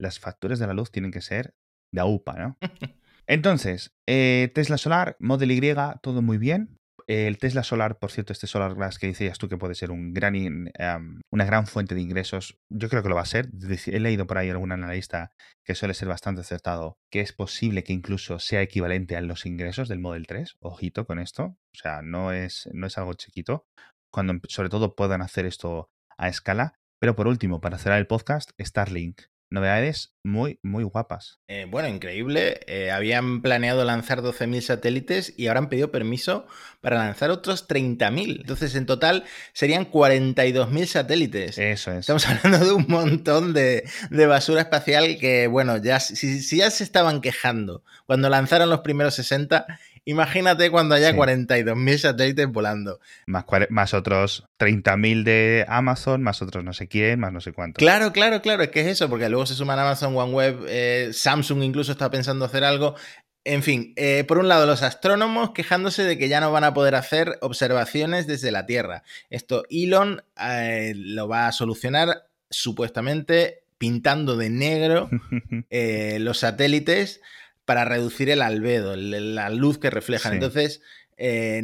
Las 0.00 0.18
facturas 0.18 0.58
de 0.58 0.66
la 0.66 0.74
luz 0.74 0.90
tienen 0.90 1.10
que 1.10 1.20
ser 1.20 1.54
de 1.92 2.00
AUPA, 2.00 2.34
¿no? 2.34 2.58
Entonces, 3.26 3.92
eh, 4.08 4.50
Tesla 4.54 4.78
Solar, 4.78 5.16
Model 5.20 5.50
Y, 5.52 5.60
todo 6.02 6.22
muy 6.22 6.38
bien. 6.38 6.76
El 7.06 7.38
Tesla 7.38 7.62
Solar, 7.62 7.98
por 7.98 8.10
cierto, 8.10 8.34
este 8.34 8.46
Solar 8.46 8.74
Glass 8.74 8.98
que 8.98 9.06
decías 9.06 9.38
tú 9.38 9.48
que 9.48 9.56
puede 9.56 9.74
ser 9.74 9.90
un 9.90 10.12
gran, 10.12 10.34
in- 10.34 10.70
una 11.32 11.44
gran 11.46 11.66
fuente 11.66 11.94
de 11.94 12.02
ingresos, 12.02 12.58
yo 12.70 12.90
creo 12.90 13.02
que 13.02 13.08
lo 13.08 13.14
va 13.14 13.22
a 13.22 13.26
ser. 13.26 13.48
He 13.86 13.98
leído 13.98 14.26
por 14.26 14.36
ahí 14.36 14.50
algún 14.50 14.72
analista 14.72 15.30
que 15.64 15.74
suele 15.74 15.94
ser 15.94 16.08
bastante 16.08 16.42
acertado, 16.42 16.98
que 17.10 17.20
es 17.20 17.32
posible 17.32 17.82
que 17.82 17.94
incluso 17.94 18.38
sea 18.38 18.60
equivalente 18.60 19.16
a 19.16 19.22
los 19.22 19.46
ingresos 19.46 19.88
del 19.88 20.00
Model 20.00 20.26
3. 20.26 20.56
Ojito 20.60 21.06
con 21.06 21.18
esto. 21.18 21.44
O 21.44 21.78
sea, 21.82 22.02
no 22.02 22.32
es, 22.32 22.68
no 22.74 22.86
es 22.86 22.98
algo 22.98 23.14
chiquito. 23.14 23.64
Cuando 24.12 24.34
sobre 24.48 24.68
todo 24.68 24.94
puedan 24.94 25.22
hacer 25.22 25.46
esto 25.46 25.88
a 26.18 26.28
escala. 26.28 26.74
Pero 27.00 27.16
por 27.16 27.26
último, 27.26 27.60
para 27.62 27.78
cerrar 27.78 28.00
el 28.00 28.06
podcast, 28.06 28.50
Starlink. 28.60 29.22
Novedades 29.50 30.14
muy, 30.22 30.58
muy 30.62 30.84
guapas. 30.84 31.40
Eh, 31.48 31.66
bueno, 31.68 31.88
increíble. 31.88 32.60
Eh, 32.66 32.90
habían 32.90 33.40
planeado 33.40 33.84
lanzar 33.84 34.20
12.000 34.20 34.60
satélites 34.60 35.32
y 35.36 35.46
ahora 35.46 35.60
han 35.60 35.68
pedido 35.68 35.90
permiso 35.90 36.46
para 36.80 36.98
lanzar 36.98 37.30
otros 37.30 37.66
30.000. 37.66 38.40
Entonces, 38.40 38.74
en 38.74 38.84
total 38.84 39.24
serían 39.54 39.90
42.000 39.90 40.86
satélites. 40.86 41.58
Eso 41.58 41.92
es. 41.92 42.00
Estamos 42.00 42.26
hablando 42.28 42.64
de 42.64 42.72
un 42.72 42.86
montón 42.88 43.54
de, 43.54 43.88
de 44.10 44.26
basura 44.26 44.60
espacial 44.60 45.18
que, 45.18 45.46
bueno, 45.46 45.78
ya 45.78 45.98
si, 45.98 46.42
si 46.42 46.58
ya 46.58 46.70
se 46.70 46.84
estaban 46.84 47.20
quejando 47.20 47.82
cuando 48.06 48.28
lanzaron 48.28 48.68
los 48.70 48.80
primeros 48.80 49.14
60, 49.14 49.66
imagínate 50.08 50.70
cuando 50.70 50.94
haya 50.94 51.10
Sí. 51.10 51.16
42.000 51.16 51.98
satélites 51.98 52.48
volando. 52.48 52.98
Más, 53.26 53.44
más 53.68 53.94
otros 53.94 54.44
30.000 54.58 55.22
de 55.22 55.66
Amazon, 55.68 56.22
más 56.22 56.40
otros 56.40 56.64
no 56.64 56.72
sé 56.72 56.88
quién, 56.88 57.20
más 57.20 57.32
no 57.32 57.40
sé 57.40 57.52
cuánto. 57.52 57.78
Claro, 57.78 58.12
claro, 58.12 58.40
claro, 58.40 58.62
es 58.62 58.70
que 58.70 58.80
es 58.80 58.86
eso, 58.86 59.08
porque 59.08 59.28
luego 59.28 59.44
se 59.46 59.54
suman 59.54 59.78
Amazon, 59.78 60.16
OneWeb, 60.16 60.64
eh, 60.66 61.10
Samsung 61.12 61.62
incluso 61.62 61.92
está 61.92 62.10
pensando 62.10 62.46
hacer 62.46 62.64
algo. 62.64 62.94
En 63.44 63.62
fin, 63.62 63.92
eh, 63.96 64.24
por 64.24 64.38
un 64.38 64.48
lado, 64.48 64.66
los 64.66 64.82
astrónomos 64.82 65.50
quejándose 65.52 66.04
de 66.04 66.18
que 66.18 66.28
ya 66.28 66.40
no 66.40 66.52
van 66.52 66.64
a 66.64 66.74
poder 66.74 66.94
hacer 66.94 67.38
observaciones 67.40 68.26
desde 68.26 68.50
la 68.50 68.66
Tierra. 68.66 69.04
Esto 69.30 69.64
Elon 69.70 70.22
eh, 70.40 70.92
lo 70.96 71.28
va 71.28 71.48
a 71.48 71.52
solucionar 71.52 72.28
supuestamente 72.50 73.62
pintando 73.76 74.36
de 74.36 74.50
negro 74.50 75.08
eh, 75.70 76.18
los 76.20 76.38
satélites 76.38 77.20
para 77.68 77.84
reducir 77.84 78.30
el 78.30 78.40
albedo, 78.40 78.96
la 78.96 79.50
luz 79.50 79.76
que 79.76 79.90
reflejan. 79.90 80.32
Sí. 80.32 80.36
Entonces, 80.36 80.80
eh, 81.18 81.62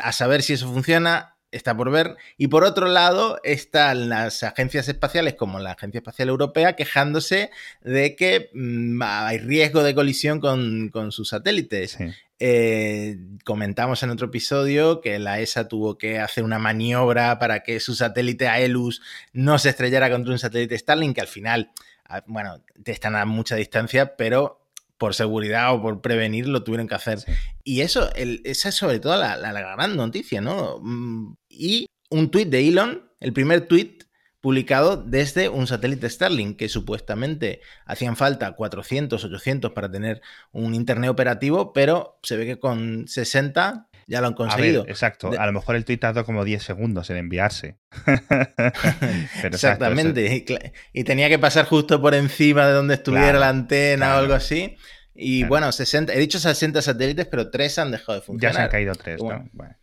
a 0.00 0.12
saber 0.12 0.40
si 0.42 0.52
eso 0.52 0.72
funciona, 0.72 1.34
está 1.50 1.76
por 1.76 1.90
ver. 1.90 2.14
Y 2.38 2.46
por 2.46 2.62
otro 2.62 2.86
lado, 2.86 3.40
están 3.42 4.08
las 4.08 4.44
agencias 4.44 4.86
espaciales, 4.86 5.34
como 5.34 5.58
la 5.58 5.72
Agencia 5.72 5.98
Espacial 5.98 6.28
Europea, 6.28 6.76
quejándose 6.76 7.50
de 7.82 8.14
que 8.14 8.50
mm, 8.54 9.02
hay 9.02 9.38
riesgo 9.38 9.82
de 9.82 9.96
colisión 9.96 10.38
con, 10.38 10.90
con 10.90 11.10
sus 11.10 11.30
satélites. 11.30 11.96
Sí. 11.98 12.04
Eh, 12.38 13.18
comentamos 13.44 14.00
en 14.04 14.10
otro 14.10 14.28
episodio 14.28 15.00
que 15.00 15.18
la 15.18 15.40
ESA 15.40 15.66
tuvo 15.66 15.98
que 15.98 16.20
hacer 16.20 16.44
una 16.44 16.60
maniobra 16.60 17.40
para 17.40 17.64
que 17.64 17.80
su 17.80 17.96
satélite 17.96 18.46
Aelus 18.46 19.02
no 19.32 19.58
se 19.58 19.70
estrellara 19.70 20.08
contra 20.08 20.34
un 20.34 20.38
satélite 20.38 20.78
Starlink, 20.78 21.16
que 21.16 21.20
al 21.20 21.26
final, 21.26 21.72
ah, 22.04 22.22
bueno, 22.28 22.62
están 22.84 23.16
a 23.16 23.24
mucha 23.24 23.56
distancia, 23.56 24.14
pero 24.14 24.61
por 24.98 25.14
seguridad 25.14 25.74
o 25.74 25.82
por 25.82 26.00
prevenir 26.00 26.46
lo 26.48 26.62
tuvieron 26.64 26.86
que 26.88 26.94
hacer. 26.94 27.18
Sí. 27.20 27.32
Y 27.64 27.80
eso, 27.80 28.12
el- 28.14 28.40
esa 28.44 28.68
es 28.68 28.74
sobre 28.76 29.00
todo 29.00 29.16
la, 29.16 29.36
la- 29.36 29.52
la 29.52 29.60
gran 29.60 29.96
noticia, 29.96 30.40
¿no? 30.40 30.78
Mm, 30.82 31.34
Y 31.48 31.86
un 32.10 32.30
tuit 32.30 32.48
de 32.48 32.68
Elon, 32.68 33.10
el 33.20 33.32
primer 33.32 33.66
tuit 33.68 34.04
publicado 34.40 34.96
desde 34.96 35.48
un 35.48 35.66
satélite 35.68 36.08
Starlink, 36.10 36.56
que 36.58 36.68
supuestamente 36.68 37.60
hacían 37.86 38.16
falta 38.16 38.52
400, 38.56 39.24
800 39.24 39.70
para 39.72 39.90
tener 39.90 40.20
un 40.50 40.74
internet 40.74 41.10
operativo, 41.10 41.72
pero 41.72 42.18
se 42.24 42.36
ve 42.36 42.44
que 42.46 42.58
con 42.58 43.06
60 43.06 43.88
ya 44.12 44.20
lo 44.20 44.26
han 44.28 44.34
A 44.34 44.36
conseguido. 44.36 44.82
ver, 44.82 44.90
exacto. 44.90 45.30
De- 45.30 45.38
A 45.38 45.46
lo 45.46 45.52
mejor 45.52 45.74
el 45.74 45.84
tweet 45.84 45.96
tardó 45.98 46.24
como 46.24 46.44
10 46.44 46.62
segundos 46.62 47.08
en 47.10 47.16
enviarse. 47.16 47.78
Pero 48.06 48.20
exacto, 48.66 49.46
Exactamente. 49.46 50.44
Y, 50.92 51.04
tenía 51.04 51.28
que 51.28 51.38
pasar 51.38 51.64
justo 51.66 52.00
por 52.00 52.14
encima 52.14 52.66
de 52.66 52.72
donde 52.74 52.94
estuviera 52.94 53.26
Claro, 53.26 53.40
la 53.40 53.48
antena 53.48 53.96
claro. 54.06 54.14
o 54.14 54.18
algo 54.20 54.34
así. 54.34 54.76
Y 55.14 55.40
Claro. 55.40 55.48
bueno, 55.48 55.72
60, 55.72 56.12
he 56.14 56.18
dicho 56.18 56.38
60 56.38 56.80
satélites, 56.82 57.26
pero 57.26 57.50
3 57.50 57.78
han 57.78 57.90
dejado 57.90 58.14
de 58.14 58.20
Ya 58.20 58.26
funcionar. 58.26 58.54
se 58.56 58.62
han 58.62 58.68
caído 58.68 58.94
tres, 58.94 59.22
¿no? 59.22 59.48
Bueno. 59.52 59.74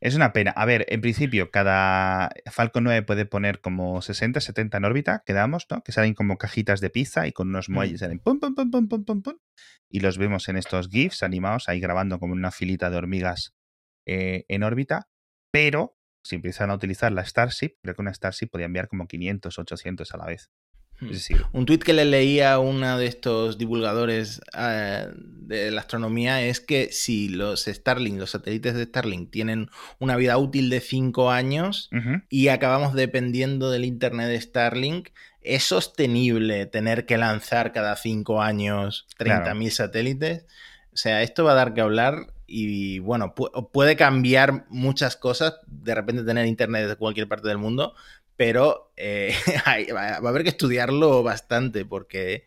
Es 0.00 0.14
una 0.14 0.32
pena. 0.32 0.50
A 0.52 0.64
ver, 0.64 0.86
en 0.88 1.02
principio, 1.02 1.50
cada 1.50 2.30
Falcon 2.50 2.84
9 2.84 3.02
puede 3.02 3.26
poner 3.26 3.60
como 3.60 4.00
60, 4.00 4.40
70 4.40 4.78
en 4.78 4.84
órbita, 4.86 5.22
quedamos, 5.26 5.66
¿no? 5.70 5.82
Que 5.82 5.92
salen 5.92 6.14
como 6.14 6.38
cajitas 6.38 6.80
de 6.80 6.88
pizza 6.88 7.26
y 7.26 7.32
con 7.32 7.48
unos 7.50 7.68
Mm. 7.68 7.72
muelles 7.72 8.00
salen 8.00 8.18
pum, 8.18 8.40
pum, 8.40 8.54
pum, 8.54 8.70
pum, 8.70 8.88
pum, 8.88 9.04
pum, 9.04 9.22
pum. 9.22 9.34
Y 9.90 10.00
los 10.00 10.16
vemos 10.16 10.48
en 10.48 10.56
estos 10.56 10.88
GIFs 10.88 11.22
animados, 11.22 11.68
ahí 11.68 11.80
grabando 11.80 12.18
como 12.18 12.32
una 12.32 12.50
filita 12.50 12.88
de 12.88 12.96
hormigas 12.96 13.52
eh, 14.06 14.44
en 14.48 14.62
órbita. 14.62 15.08
Pero 15.52 15.96
si 16.24 16.36
empiezan 16.36 16.70
a 16.70 16.74
utilizar 16.74 17.12
la 17.12 17.24
Starship, 17.24 17.76
creo 17.82 17.94
que 17.94 18.02
una 18.02 18.14
Starship 18.14 18.48
podía 18.50 18.66
enviar 18.66 18.88
como 18.88 19.06
500, 19.06 19.58
800 19.58 20.14
a 20.14 20.16
la 20.16 20.26
vez. 20.26 20.50
Es 21.02 21.08
decir, 21.10 21.44
Un 21.52 21.64
tuit 21.66 21.82
que 21.82 21.92
le 21.92 22.04
leía 22.04 22.52
a 22.52 22.58
uno 22.58 22.98
de 22.98 23.06
estos 23.06 23.56
divulgadores 23.58 24.40
eh, 24.58 25.08
de 25.14 25.70
la 25.70 25.80
astronomía 25.80 26.42
es 26.42 26.60
que 26.60 26.90
si 26.92 27.28
los 27.28 27.64
Starlink, 27.64 28.18
los 28.18 28.30
satélites 28.30 28.74
de 28.74 28.84
Starlink 28.84 29.30
tienen 29.30 29.68
una 29.98 30.16
vida 30.16 30.36
útil 30.38 30.68
de 30.70 30.80
5 30.80 31.30
años 31.30 31.88
y 32.28 32.48
acabamos 32.48 32.94
dependiendo 32.94 33.70
del 33.70 33.84
Internet 33.84 34.28
de 34.28 34.40
Starlink, 34.40 35.08
¿es 35.40 35.64
sostenible 35.64 36.66
tener 36.66 37.06
que 37.06 37.16
lanzar 37.18 37.72
cada 37.72 37.96
5 37.96 38.42
años 38.42 39.06
30.000 39.18 39.70
Claro. 39.70 39.70
satélites? 39.70 40.44
O 40.92 40.96
sea, 40.96 41.22
esto 41.22 41.44
va 41.44 41.52
a 41.52 41.56
dar 41.56 41.72
que 41.72 41.80
hablar 41.80 42.26
y 42.46 42.98
bueno, 42.98 43.32
pu- 43.34 43.70
puede 43.72 43.94
cambiar 43.96 44.66
muchas 44.70 45.16
cosas, 45.16 45.54
de 45.68 45.94
repente 45.94 46.24
tener 46.24 46.46
Internet 46.46 46.82
desde 46.82 46.96
cualquier 46.96 47.28
parte 47.28 47.46
del 47.46 47.58
mundo, 47.58 47.94
pero 48.40 48.90
eh, 48.96 49.34
va 49.94 50.14
a 50.14 50.16
haber 50.16 50.44
que 50.44 50.48
estudiarlo 50.48 51.22
bastante 51.22 51.84
porque 51.84 52.46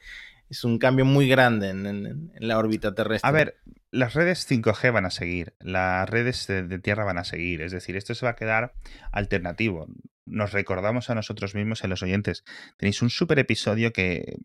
es 0.49 0.63
un 0.63 0.79
cambio 0.79 1.05
muy 1.05 1.27
grande 1.27 1.69
en 1.69 2.31
la 2.39 2.57
órbita 2.57 2.95
terrestre. 2.95 3.29
A 3.29 3.31
ver, 3.31 3.57
las 3.91 4.15
redes 4.15 4.49
5G 4.49 4.91
van 4.91 5.05
a 5.05 5.11
seguir, 5.11 5.53
las 5.59 6.09
redes 6.09 6.47
de, 6.47 6.63
de 6.63 6.79
tierra 6.79 7.03
van 7.03 7.19
a 7.19 7.23
seguir, 7.23 7.61
es 7.61 7.71
decir, 7.71 7.95
esto 7.95 8.15
se 8.15 8.25
va 8.25 8.31
a 8.31 8.35
quedar 8.35 8.73
alternativo. 9.11 9.85
Nos 10.25 10.51
recordamos 10.51 11.11
a 11.11 11.15
nosotros 11.15 11.53
mismos 11.53 11.83
en 11.83 11.91
los 11.91 12.01
oyentes. 12.01 12.43
Tenéis 12.77 13.03
un 13.03 13.11
super 13.11 13.37
episodio 13.37 13.93
que 13.93 14.37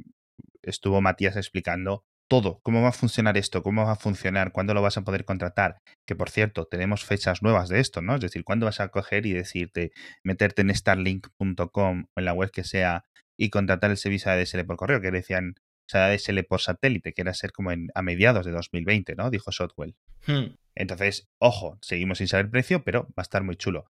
estuvo 0.61 1.01
Matías 1.01 1.37
explicando 1.37 2.05
todo, 2.29 2.61
cómo 2.63 2.83
va 2.83 2.91
a 2.91 2.93
funcionar 2.93 3.37
esto, 3.39 3.63
cómo 3.63 3.85
va 3.85 3.93
a 3.93 3.97
funcionar, 3.97 4.53
cuándo 4.53 4.75
lo 4.75 4.83
vas 4.83 4.99
a 4.99 5.03
poder 5.03 5.25
contratar. 5.25 5.79
Que 6.07 6.15
por 6.15 6.31
cierto, 6.31 6.67
tenemos 6.67 7.05
fechas 7.05 7.43
nuevas 7.43 7.69
de 7.69 7.81
esto, 7.81 8.03
¿no? 8.03 8.15
Es 8.15 8.21
decir, 8.21 8.45
cuándo 8.45 8.67
vas 8.67 8.81
a 8.81 8.89
coger 8.89 9.27
y 9.27 9.33
decirte, 9.33 9.93
meterte 10.23 10.63
en 10.63 10.75
starlink.com 10.75 12.05
o 12.15 12.21
en 12.21 12.25
la 12.25 12.33
web 12.35 12.51
que 12.51 12.65
sea 12.65 13.05
y 13.37 13.51
contratar 13.51 13.91
el 13.91 13.97
servicio 13.97 14.31
de 14.31 14.41
ADSL 14.41 14.65
por 14.67 14.77
correo, 14.77 15.01
que 15.01 15.11
decían, 15.11 15.55
o 15.57 15.91
sea, 15.91 16.07
ADSL 16.07 16.45
por 16.45 16.61
satélite, 16.61 17.15
que 17.15 17.23
era 17.23 17.33
ser 17.33 17.53
como 17.53 17.73
en, 17.73 17.89
a 17.95 18.03
mediados 18.03 18.45
de 18.45 18.53
2020, 18.53 19.15
¿no? 19.17 19.31
Dijo 19.31 19.51
Shotwell. 19.51 19.97
Hmm. 20.27 20.55
Entonces, 20.75 21.29
ojo, 21.39 21.79
seguimos 21.81 22.19
sin 22.19 22.29
saber 22.29 22.51
precio, 22.51 22.85
pero 22.85 23.05
va 23.09 23.15
a 23.19 23.23
estar 23.23 23.43
muy 23.43 23.57
chulo. 23.57 23.91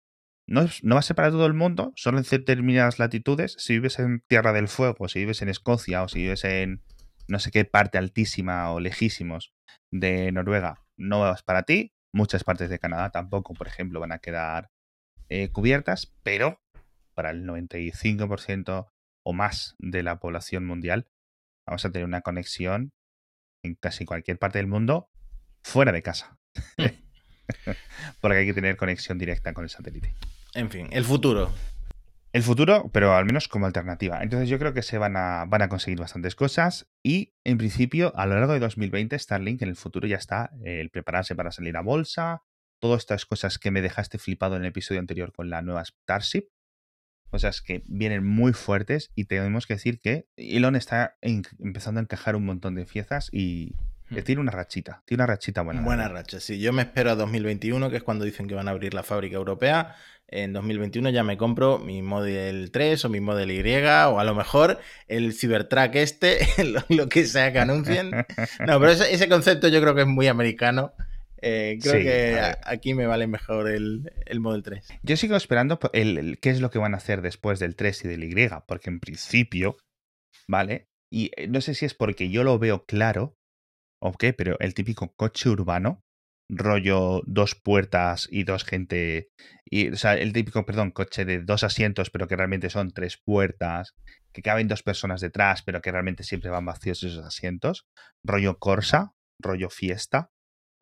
No, 0.47 0.69
no 0.83 0.95
va 0.97 1.01
a 1.01 1.03
ser 1.03 1.15
para 1.15 1.31
todo 1.31 1.47
el 1.47 1.55
mundo, 1.55 1.93
solo 1.95 2.19
en 2.19 2.25
determinadas 2.25 2.99
latitudes. 2.99 3.55
Si 3.59 3.75
vives 3.75 3.99
en 3.99 4.23
Tierra 4.27 4.53
del 4.53 4.69
Fuego, 4.69 5.07
si 5.09 5.21
vives 5.21 5.43
en 5.43 5.49
Escocia 5.49 6.03
o 6.03 6.09
si 6.09 6.23
vives 6.23 6.45
en 6.45 6.83
no 7.29 7.39
sé 7.39 7.51
qué 7.51 7.65
parte 7.65 7.99
altísima 7.99 8.71
o 8.73 8.81
lejísimos 8.81 9.53
de 9.91 10.33
Noruega, 10.33 10.83
no 10.97 11.31
es 11.33 11.43
para 11.43 11.63
ti. 11.63 11.93
Muchas 12.15 12.45
partes 12.45 12.69
de 12.69 12.79
Canadá 12.79 13.11
tampoco, 13.11 13.55
por 13.55 13.67
ejemplo, 13.67 14.01
van 14.01 14.13
a 14.13 14.19
quedar 14.19 14.71
eh, 15.29 15.51
cubiertas, 15.51 16.15
pero 16.23 16.61
para 17.15 17.31
el 17.31 17.47
95% 17.47 18.91
o 19.25 19.33
más 19.33 19.77
de 19.79 20.03
la 20.03 20.19
población 20.19 20.67
mundial 20.67 21.07
vamos 21.67 21.85
a 21.85 21.91
tener 21.91 22.07
una 22.07 22.23
conexión 22.23 22.93
en 23.63 23.77
casi 23.77 24.05
cualquier 24.05 24.39
parte 24.39 24.59
del 24.59 24.67
mundo 24.67 25.09
fuera 25.63 25.93
de 25.93 26.03
casa. 26.03 26.37
Porque 28.21 28.39
hay 28.39 28.47
que 28.47 28.55
tener 28.55 28.77
conexión 28.77 29.19
directa 29.19 29.53
con 29.53 29.65
el 29.65 29.71
satélite. 29.71 30.15
En 30.55 30.71
fin, 30.71 30.89
el 30.91 31.05
futuro. 31.05 31.53
El 32.33 32.43
futuro, 32.43 32.91
pero 32.95 33.15
al 33.15 33.27
menos 33.27 33.47
como 33.47 33.67
alternativa. 33.67 34.23
Entonces 34.23 34.49
yo 34.49 34.59
creo 34.59 34.73
que 34.73 34.83
se 34.83 34.97
van 34.97 35.19
a, 35.19 35.45
van 35.45 35.61
a 35.61 35.69
conseguir 35.69 36.01
bastantes 36.01 36.35
cosas 36.35 36.91
y 37.03 37.35
en 37.45 37.59
principio 37.59 38.17
a 38.17 38.25
lo 38.25 38.37
largo 38.37 38.55
de 38.55 38.61
2020 38.61 39.19
Starlink 39.19 39.61
en 39.61 39.69
el 39.69 39.77
futuro 39.77 40.09
ya 40.09 40.17
está 40.17 40.51
eh, 40.65 40.81
el 40.81 40.89
prepararse 40.89 41.35
para 41.35 41.53
salir 41.53 41.77
a 41.77 41.83
bolsa, 41.83 42.43
todas 42.81 43.01
estas 43.01 43.27
cosas 43.27 43.59
que 43.59 43.71
me 43.71 43.83
dejaste 43.83 44.17
flipado 44.17 44.57
en 44.57 44.63
el 44.63 44.69
episodio 44.69 45.01
anterior 45.01 45.33
con 45.33 45.51
la 45.51 45.61
nueva 45.61 45.85
Starship, 45.85 46.49
cosas 47.29 47.61
que 47.61 47.83
vienen 47.87 48.27
muy 48.27 48.55
fuertes 48.55 49.13
y 49.15 49.27
tenemos 49.27 49.67
que 49.67 49.75
decir 49.75 50.01
que 50.01 50.27
Elon 50.37 50.75
está 50.75 51.19
empezando 51.21 52.01
a 52.01 52.03
encajar 52.03 52.35
un 52.35 52.47
montón 52.47 52.75
de 52.77 52.87
piezas 52.87 53.29
y 53.31 53.75
que 54.13 54.23
tiene 54.23 54.41
una 54.41 54.53
rachita, 54.53 55.03
tiene 55.07 55.23
una 55.25 55.33
rachita 55.33 55.63
buena. 55.63 55.83
Buena 55.83 56.09
racha, 56.09 56.41
sí. 56.41 56.59
Yo 56.61 56.73
me 56.73 56.83
espero 56.83 57.11
a 57.11 57.15
2021, 57.17 57.91
que 57.91 57.97
es 57.97 58.03
cuando 58.03 58.25
dicen 58.25 58.47
que 58.49 58.55
van 58.55 58.69
a 58.69 58.71
abrir 58.73 58.95
la 58.95 59.03
fábrica 59.03 59.37
europea. 59.37 59.95
En 60.29 60.53
2021 60.55 61.11
ya 61.11 61.25
me 61.25 61.37
compro 61.37 61.79
mi 61.79 62.01
Model 62.01 62.71
3 62.71 63.05
o 63.05 63.09
mi 63.11 63.21
Model 63.21 63.51
Y, 63.51 63.61
o 63.85 64.19
a 64.19 64.25
lo 64.25 64.35
mejor 64.35 64.79
el 65.07 65.35
Cybertruck 65.35 65.95
este, 65.97 66.39
lo, 66.65 66.81
lo 66.89 67.09
que 67.09 67.27
sea 67.27 67.53
que 67.53 67.59
anuncien. 67.59 68.11
No, 68.11 68.81
pero 68.81 68.91
ese, 68.93 69.13
ese 69.13 69.29
concepto 69.29 69.69
yo 69.69 69.81
creo 69.83 69.95
que 69.95 70.03
es 70.03 70.07
muy 70.07 70.29
americano. 70.29 70.93
Eh, 71.45 71.79
creo 71.83 71.95
Sí, 71.95 72.03
que 72.05 72.41
aquí 72.65 72.95
me 72.95 73.05
vale 73.07 73.27
mejor 73.27 73.69
el, 73.69 74.13
el 74.27 74.41
Model 74.41 74.63
3. 74.63 74.87
Yo 75.03 75.17
sigo 75.17 75.35
esperando 75.37 75.79
el- 75.93 76.39
qué 76.41 76.51
es 76.51 76.61
lo 76.61 76.71
que 76.71 76.79
van 76.79 76.95
a 76.95 76.99
hacer 76.99 77.21
después 77.21 77.59
del 77.59 77.75
3 77.77 78.05
y 78.05 78.09
del 78.09 78.25
Y, 78.25 78.49
porque 78.67 78.89
en 78.91 79.01
principio, 79.01 79.77
¿vale? 80.47 80.89
Y 81.11 81.31
eh, 81.37 81.49
no 81.49 81.61
sé 81.61 81.75
si 81.75 81.85
es 81.85 81.95
porque 81.95 82.31
yo 82.31 82.43
lo 82.45 82.59
veo 82.59 82.85
claro 82.87 83.37
o 84.03 84.13
qué, 84.13 84.33
pero 84.33 84.59
el 84.61 84.75
típico 84.75 85.15
coche 85.15 85.49
urbano, 85.49 86.03
rollo 86.49 87.23
dos 87.27 87.55
puertas 87.55 88.29
y 88.31 88.45
dos 88.45 88.65
gente, 88.65 89.31
y, 89.65 89.91
o 89.91 89.97
sea, 89.97 90.15
el 90.15 90.33
típico, 90.33 90.67
perdón, 90.67 90.91
coche 90.91 91.25
de 91.25 91.41
dos 91.41 91.65
asientos, 91.65 92.11
pero 92.11 92.29
que 92.29 92.37
realmente 92.37 92.69
son 92.69 92.91
tres 92.91 93.17
puertas, 93.17 93.95
que 94.33 94.43
caben 94.43 94.69
dos 94.69 94.83
personas 94.83 95.21
detrás, 95.21 95.63
pero 95.63 95.81
que 95.81 95.93
realmente 95.93 96.25
siempre 96.25 96.51
van 96.51 96.67
vacíos 96.67 97.03
esos 97.03 97.25
asientos, 97.25 97.87
rollo 98.25 98.59
Corsa, 98.59 99.15
rollo 99.39 99.71
fiesta, 99.71 100.31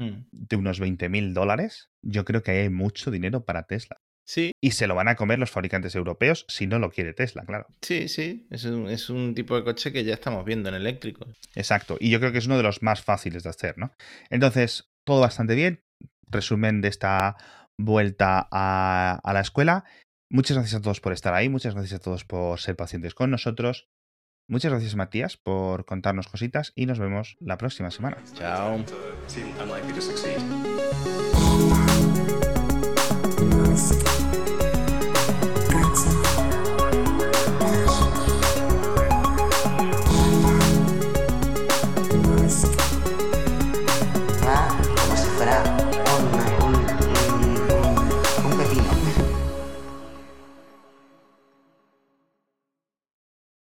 Mm. 0.01 0.25
de 0.33 0.57
unos 0.57 0.81
20 0.81 1.11
mil 1.11 1.35
dólares, 1.35 1.91
yo 2.03 2.25
creo 2.25 2.43
que 2.43 2.53
ahí 2.53 2.59
hay 2.59 2.71
mucho 2.71 3.11
dinero 3.11 3.45
para 3.45 3.65
Tesla. 3.65 3.99
Sí, 4.31 4.53
Y 4.61 4.71
se 4.71 4.87
lo 4.87 4.95
van 4.95 5.09
a 5.09 5.17
comer 5.17 5.41
los 5.41 5.51
fabricantes 5.51 5.97
europeos 5.97 6.45
si 6.47 6.69
no 6.69 6.79
lo 6.79 6.93
quiere 6.93 7.15
Tesla, 7.15 7.45
claro. 7.45 7.67
sí, 7.83 8.07
sí. 8.07 8.47
Es 8.49 8.65
un, 8.65 8.89
es 8.89 9.11
un 9.11 9.35
tipo 9.35 9.57
de 9.57 9.65
coche 9.65 9.91
que 9.93 10.05
ya 10.05 10.15
estamos 10.15 10.45
viendo 10.45 10.69
en 10.69 10.77
eléctrico. 10.77 11.27
Exacto. 11.57 11.97
Y 11.99 12.11
yo 12.11 12.21
creo 12.21 12.31
que 12.31 12.39
es 12.39 12.47
uno 12.47 12.57
de 12.57 12.63
los 12.63 12.81
más 12.81 13.03
fáciles 13.03 13.43
de 13.43 13.51
hacer, 13.51 13.77
¿no? 13.77 13.91
Entonces, 14.29 14.89
todo 15.05 15.21
bastante 15.21 15.57
bien. 15.57 15.83
Resumen 16.29 16.81
de 16.81 16.87
esta 16.87 17.37
vuelta 17.77 18.47
a, 18.53 19.19
a 19.21 19.33
la 19.33 19.41
escuela. 19.41 19.85
Muchas 20.31 20.57
gracias 20.57 20.79
a 20.79 20.83
todos 20.83 21.01
por 21.01 21.13
estar 21.13 21.35
ahí. 21.35 21.49
Muchas 21.49 21.75
gracias 21.75 21.99
a 22.01 22.05
todos 22.05 22.25
por 22.25 22.61
ser 22.61 22.77
pacientes 22.77 23.15
con 23.15 23.33
nosotros. 23.33 23.89
Muchas 24.47 24.71
gracias, 24.71 24.95
Matías, 24.95 25.37
por 25.37 25.85
contarnos 25.87 26.29
cositas 26.29 26.73
y 26.77 26.87
nos 26.87 27.01
vemos 27.01 27.37
la 27.41 27.59
próxima 27.59 27.91
semana. 27.91 28.17
Chao. 28.35 28.85